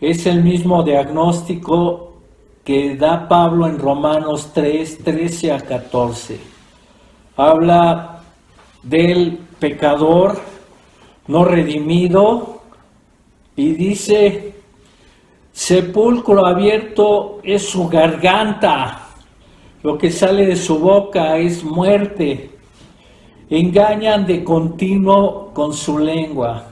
[0.00, 2.14] Es el mismo diagnóstico
[2.64, 6.40] que da Pablo en Romanos 3, 13 a 14.
[7.36, 8.11] Habla
[8.82, 10.40] del pecador
[11.26, 12.62] no redimido
[13.56, 14.54] y dice,
[15.52, 19.02] sepulcro abierto es su garganta
[19.82, 22.50] lo que sale de su boca es muerte.
[23.50, 26.66] Engañan de continuo con su lengua.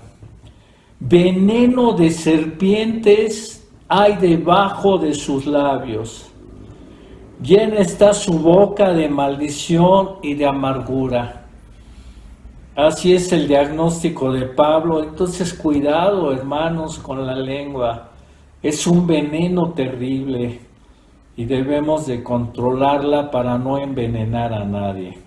[1.01, 6.31] Veneno de serpientes hay debajo de sus labios.
[7.43, 11.40] Llena está su boca de maldición y de amargura.
[12.87, 15.03] Así es el diagnóstico de Pablo.
[15.03, 18.09] Entonces cuidado, hermanos, con la lengua.
[18.63, 20.61] Es un veneno terrible
[21.37, 25.19] y debemos de controlarla para no envenenar a nadie.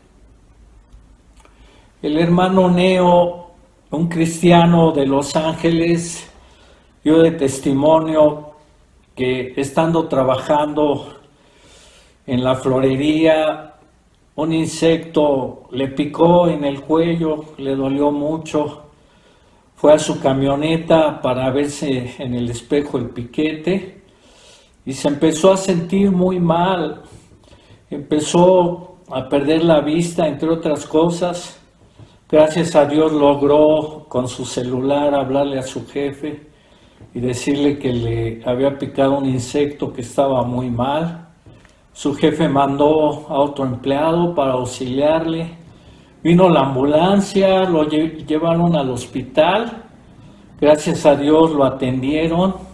[2.01, 3.51] El hermano Neo,
[3.91, 6.27] un cristiano de Los Ángeles,
[7.03, 8.53] dio de testimonio
[9.15, 11.19] que estando trabajando
[12.25, 13.72] en la florería,
[14.35, 18.83] un insecto le picó en el cuello, le dolió mucho,
[19.75, 24.01] fue a su camioneta para verse en el espejo el piquete
[24.85, 27.03] y se empezó a sentir muy mal,
[27.89, 31.59] empezó a perder la vista, entre otras cosas.
[32.29, 36.47] Gracias a Dios logró con su celular hablarle a su jefe
[37.13, 41.22] y decirle que le había picado un insecto que estaba muy mal.
[41.93, 45.57] Su jefe mandó a otro empleado para auxiliarle.
[46.21, 49.83] Vino la ambulancia, lo llevaron al hospital.
[50.59, 52.73] Gracias a Dios lo atendieron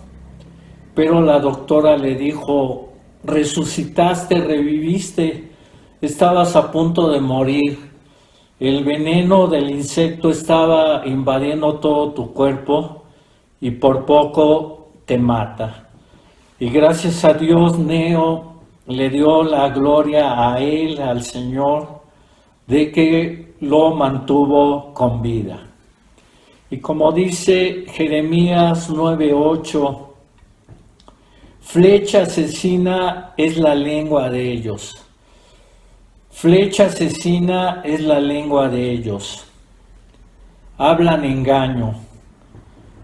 [1.00, 2.90] pero la doctora le dijo,
[3.24, 5.50] resucitaste, reviviste,
[6.02, 7.90] estabas a punto de morir.
[8.60, 13.04] El veneno del insecto estaba invadiendo todo tu cuerpo
[13.62, 15.88] y por poco te mata.
[16.60, 18.49] Y gracias a Dios, Neo
[18.90, 22.02] le dio la gloria a él, al Señor,
[22.66, 25.60] de que lo mantuvo con vida.
[26.72, 30.08] Y como dice Jeremías 9:8,
[31.62, 34.96] flecha asesina es la lengua de ellos.
[36.32, 39.46] Flecha asesina es la lengua de ellos.
[40.78, 41.94] Hablan engaño.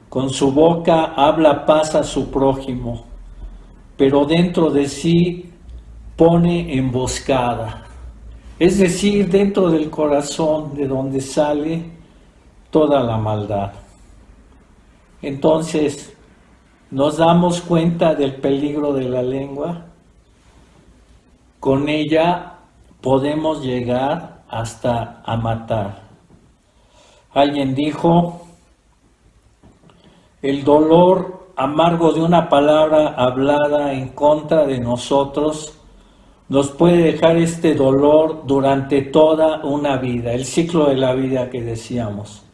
[0.10, 3.06] Con su boca habla paz a su prójimo,
[3.98, 5.52] pero dentro de sí
[6.16, 7.84] pone emboscada.
[8.58, 11.92] Es decir, dentro del corazón de donde sale
[12.70, 13.74] toda la maldad.
[15.22, 16.16] Entonces,
[16.92, 19.86] nos damos cuenta del peligro de la lengua.
[21.60, 22.54] Con ella
[23.02, 26.04] podemos llegar hasta a matar.
[27.34, 28.48] Alguien dijo,
[30.42, 35.75] el dolor amargo de una palabra hablada en contra de nosotros
[36.50, 41.62] nos puede dejar este dolor durante toda una vida, el ciclo de la vida que
[41.62, 42.46] decíamos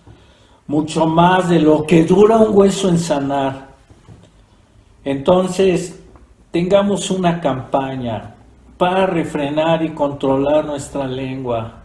[0.72, 3.72] mucho más de lo que dura un hueso en sanar.
[5.04, 6.02] Entonces,
[6.50, 8.36] tengamos una campaña
[8.78, 11.84] para refrenar y controlar nuestra lengua,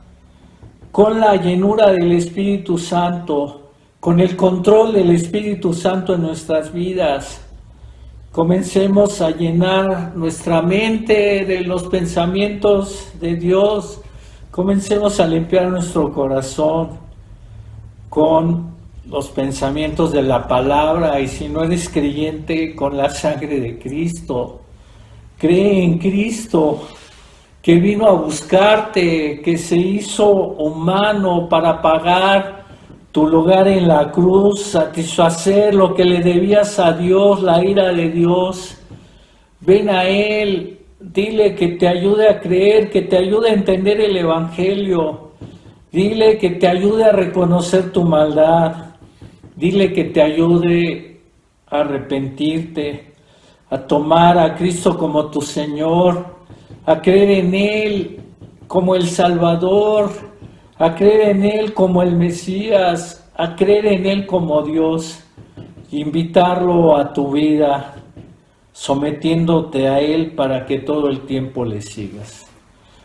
[0.93, 7.45] con la llenura del Espíritu Santo, con el control del Espíritu Santo en nuestras vidas.
[8.37, 14.03] Comencemos a llenar nuestra mente de los pensamientos de Dios.
[14.51, 16.99] Comencemos a limpiar nuestro corazón
[18.11, 18.75] con
[19.07, 24.61] los pensamientos de la palabra y si no eres creyente con la sangre de Cristo.
[25.39, 26.89] Cree en Cristo
[27.63, 32.56] que vino a buscarte, que se hizo humano para pagar
[33.17, 38.11] tu lugar en la cruz, satisfacer lo que le debías a Dios, la ira de
[38.11, 38.77] Dios.
[39.61, 44.19] Ven a Él, dile que te ayude a creer, que te ayude a entender el
[44.19, 45.31] Evangelio.
[45.91, 48.97] Dile que te ayude a reconocer tu maldad.
[49.57, 51.23] Dile que te ayude
[51.69, 53.15] a arrepentirte,
[53.71, 56.23] a tomar a Cristo como tu Señor,
[56.85, 58.21] a creer en Él
[58.67, 60.11] como el Salvador,
[60.79, 65.23] a creer en Él como el Mesías, a creer en Él como Dios,
[65.91, 67.95] invitarlo a tu vida,
[68.73, 72.47] sometiéndote a Él para que todo el tiempo le sigas.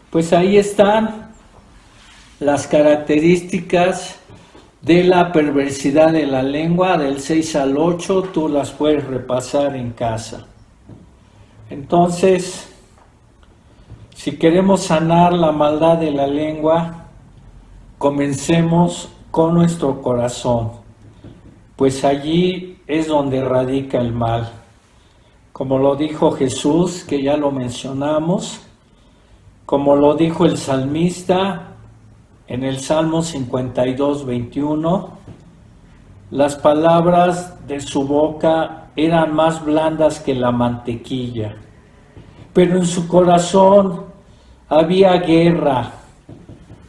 [0.10, 1.32] Pues ahí están
[2.40, 4.20] las características
[4.82, 9.92] de la perversidad de la lengua, del 6 al 8, tú las puedes repasar en
[9.92, 10.48] casa.
[11.70, 12.68] Entonces,
[14.16, 17.01] si queremos sanar la maldad de la lengua,
[18.02, 20.72] comencemos con nuestro corazón,
[21.76, 24.52] pues allí es donde radica el mal.
[25.54, 28.60] Como lo dijo Jesús, que ya lo mencionamos,
[29.68, 31.76] como lo dijo el salmista,
[32.47, 35.10] en el Salmo 52, 21,
[36.32, 41.56] las palabras de su boca eran más blandas que la mantequilla,
[42.52, 44.06] pero en su corazón
[44.70, 46.01] había guerra.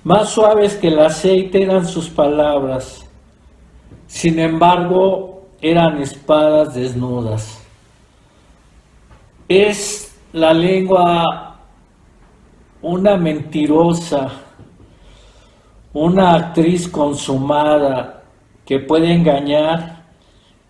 [0.04, 3.06] Más suaves que el aceite eran sus palabras,
[4.06, 7.62] sin embargo eran espadas desnudas.
[9.48, 11.58] Es la lengua
[12.80, 14.32] una mentirosa
[15.92, 18.22] una actriz consumada
[18.64, 20.06] que puede engañar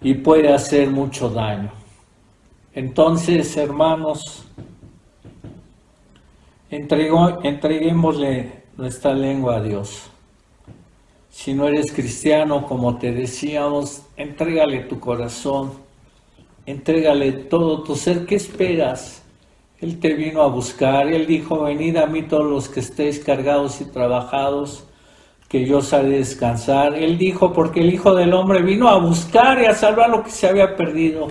[0.01, 1.70] y puede hacer mucho daño.
[2.74, 4.45] Entonces, hermanos,
[6.70, 10.05] entreguémosle nuestra lengua a Dios.
[11.31, 15.73] Si no eres cristiano, como te decíamos, entrégale tu corazón,
[16.66, 18.27] entrégale todo tu ser.
[18.27, 19.23] ¿Qué esperas?
[19.81, 23.81] Él te vino a buscar, Él dijo, venid a mí todos los que estéis cargados
[23.81, 24.85] y trabajados
[25.49, 26.95] que yo salí a descansar.
[26.95, 30.31] Él dijo, porque el Hijo del Hombre vino a buscar y a salvar lo que
[30.31, 31.29] se había perdido.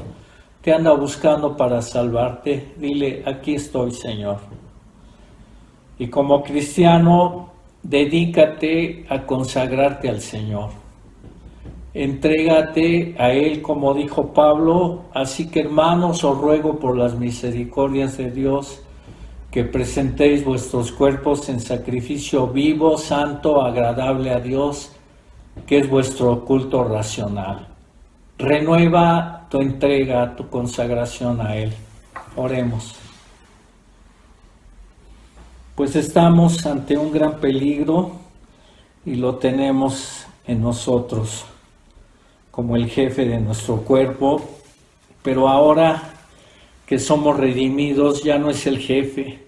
[0.61, 2.73] Te anda buscando para salvarte.
[2.77, 4.60] Dile, aquí estoy, Señor.
[6.01, 7.51] Y como cristiano,
[7.83, 10.71] dedícate a consagrarte al Señor.
[11.93, 15.03] Entrégate a Él, como dijo Pablo.
[15.13, 18.81] Así que hermanos, os ruego por las misericordias de Dios
[19.51, 24.93] que presentéis vuestros cuerpos en sacrificio vivo, santo, agradable a Dios,
[25.67, 27.67] que es vuestro culto racional.
[28.39, 31.71] Renueva tu entrega, tu consagración a Él.
[32.35, 33.00] Oremos.
[35.81, 38.11] Pues estamos ante un gran peligro
[39.03, 41.43] y lo tenemos en nosotros
[42.51, 44.47] como el jefe de nuestro cuerpo,
[45.23, 46.13] pero ahora
[46.85, 49.39] que somos redimidos ya no es el jefe.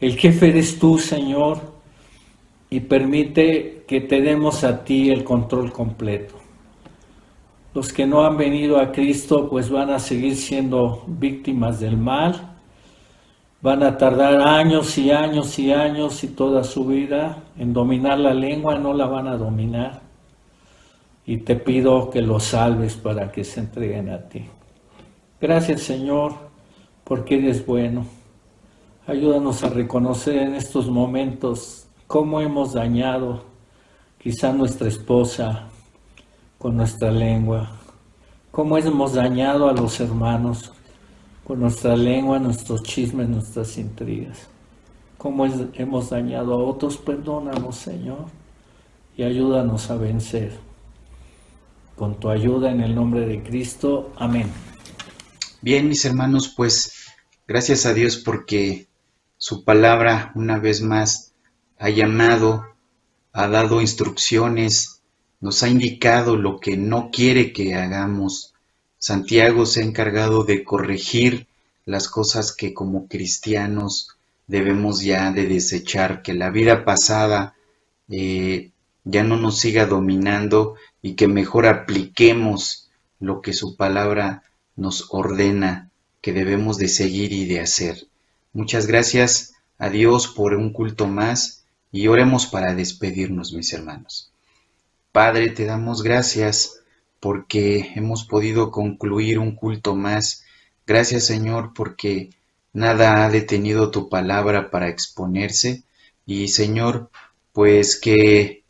[0.00, 1.60] El jefe eres tú, Señor,
[2.68, 6.34] y permite que te demos a ti el control completo.
[7.72, 12.51] Los que no han venido a Cristo pues van a seguir siendo víctimas del mal,
[13.62, 18.34] van a tardar años y años y años y toda su vida en dominar la
[18.34, 20.02] lengua, no la van a dominar.
[21.24, 24.44] Y te pido que los salves para que se entreguen a ti.
[25.40, 26.34] Gracias Señor,
[27.04, 28.04] porque eres bueno.
[29.06, 33.44] Ayúdanos a reconocer en estos momentos cómo hemos dañado
[34.18, 35.68] quizá nuestra esposa
[36.58, 37.70] con nuestra lengua,
[38.50, 40.72] cómo hemos dañado a los hermanos
[41.44, 44.48] con nuestra lengua, nuestros chismes, nuestras intrigas,
[45.18, 48.26] cómo hemos dañado a otros, perdónanos Señor
[49.16, 50.52] y ayúdanos a vencer.
[51.96, 54.12] Con tu ayuda en el nombre de Cristo.
[54.16, 54.50] Amén.
[55.60, 57.06] Bien, mis hermanos, pues
[57.46, 58.88] gracias a Dios porque
[59.36, 61.34] su palabra una vez más
[61.78, 62.64] ha llamado,
[63.32, 65.02] ha dado instrucciones,
[65.40, 68.51] nos ha indicado lo que no quiere que hagamos.
[69.02, 71.48] Santiago se ha encargado de corregir
[71.86, 74.10] las cosas que como cristianos
[74.46, 77.56] debemos ya de desechar, que la vida pasada
[78.08, 78.70] eh,
[79.02, 84.44] ya no nos siga dominando y que mejor apliquemos lo que su palabra
[84.76, 85.90] nos ordena
[86.20, 88.06] que debemos de seguir y de hacer.
[88.52, 94.30] Muchas gracias a Dios por un culto más y oremos para despedirnos, mis hermanos.
[95.10, 96.81] Padre, te damos gracias
[97.22, 100.44] porque hemos podido concluir un culto más.
[100.88, 102.30] Gracias, Señor, porque
[102.72, 105.84] nada ha detenido tu palabra para exponerse.
[106.26, 107.10] Y, Señor,
[107.52, 108.64] pues que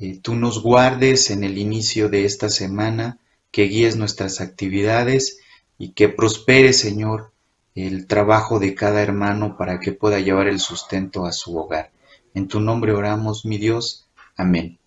[0.00, 3.20] eh, tú nos guardes en el inicio de esta semana,
[3.52, 5.38] que guíes nuestras actividades
[5.78, 7.30] y que prospere, Señor,
[7.76, 11.92] el trabajo de cada hermano para que pueda llevar el sustento a su hogar.
[12.34, 14.08] En tu nombre oramos, mi Dios.
[14.36, 14.81] Amén.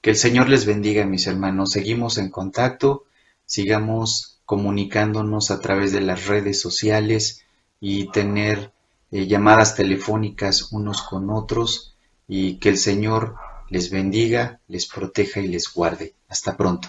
[0.00, 1.70] Que el Señor les bendiga, mis hermanos.
[1.72, 3.04] Seguimos en contacto,
[3.44, 7.44] sigamos comunicándonos a través de las redes sociales
[7.80, 8.72] y tener
[9.10, 11.96] eh, llamadas telefónicas unos con otros
[12.26, 13.36] y que el Señor
[13.68, 16.14] les bendiga, les proteja y les guarde.
[16.28, 16.88] Hasta pronto.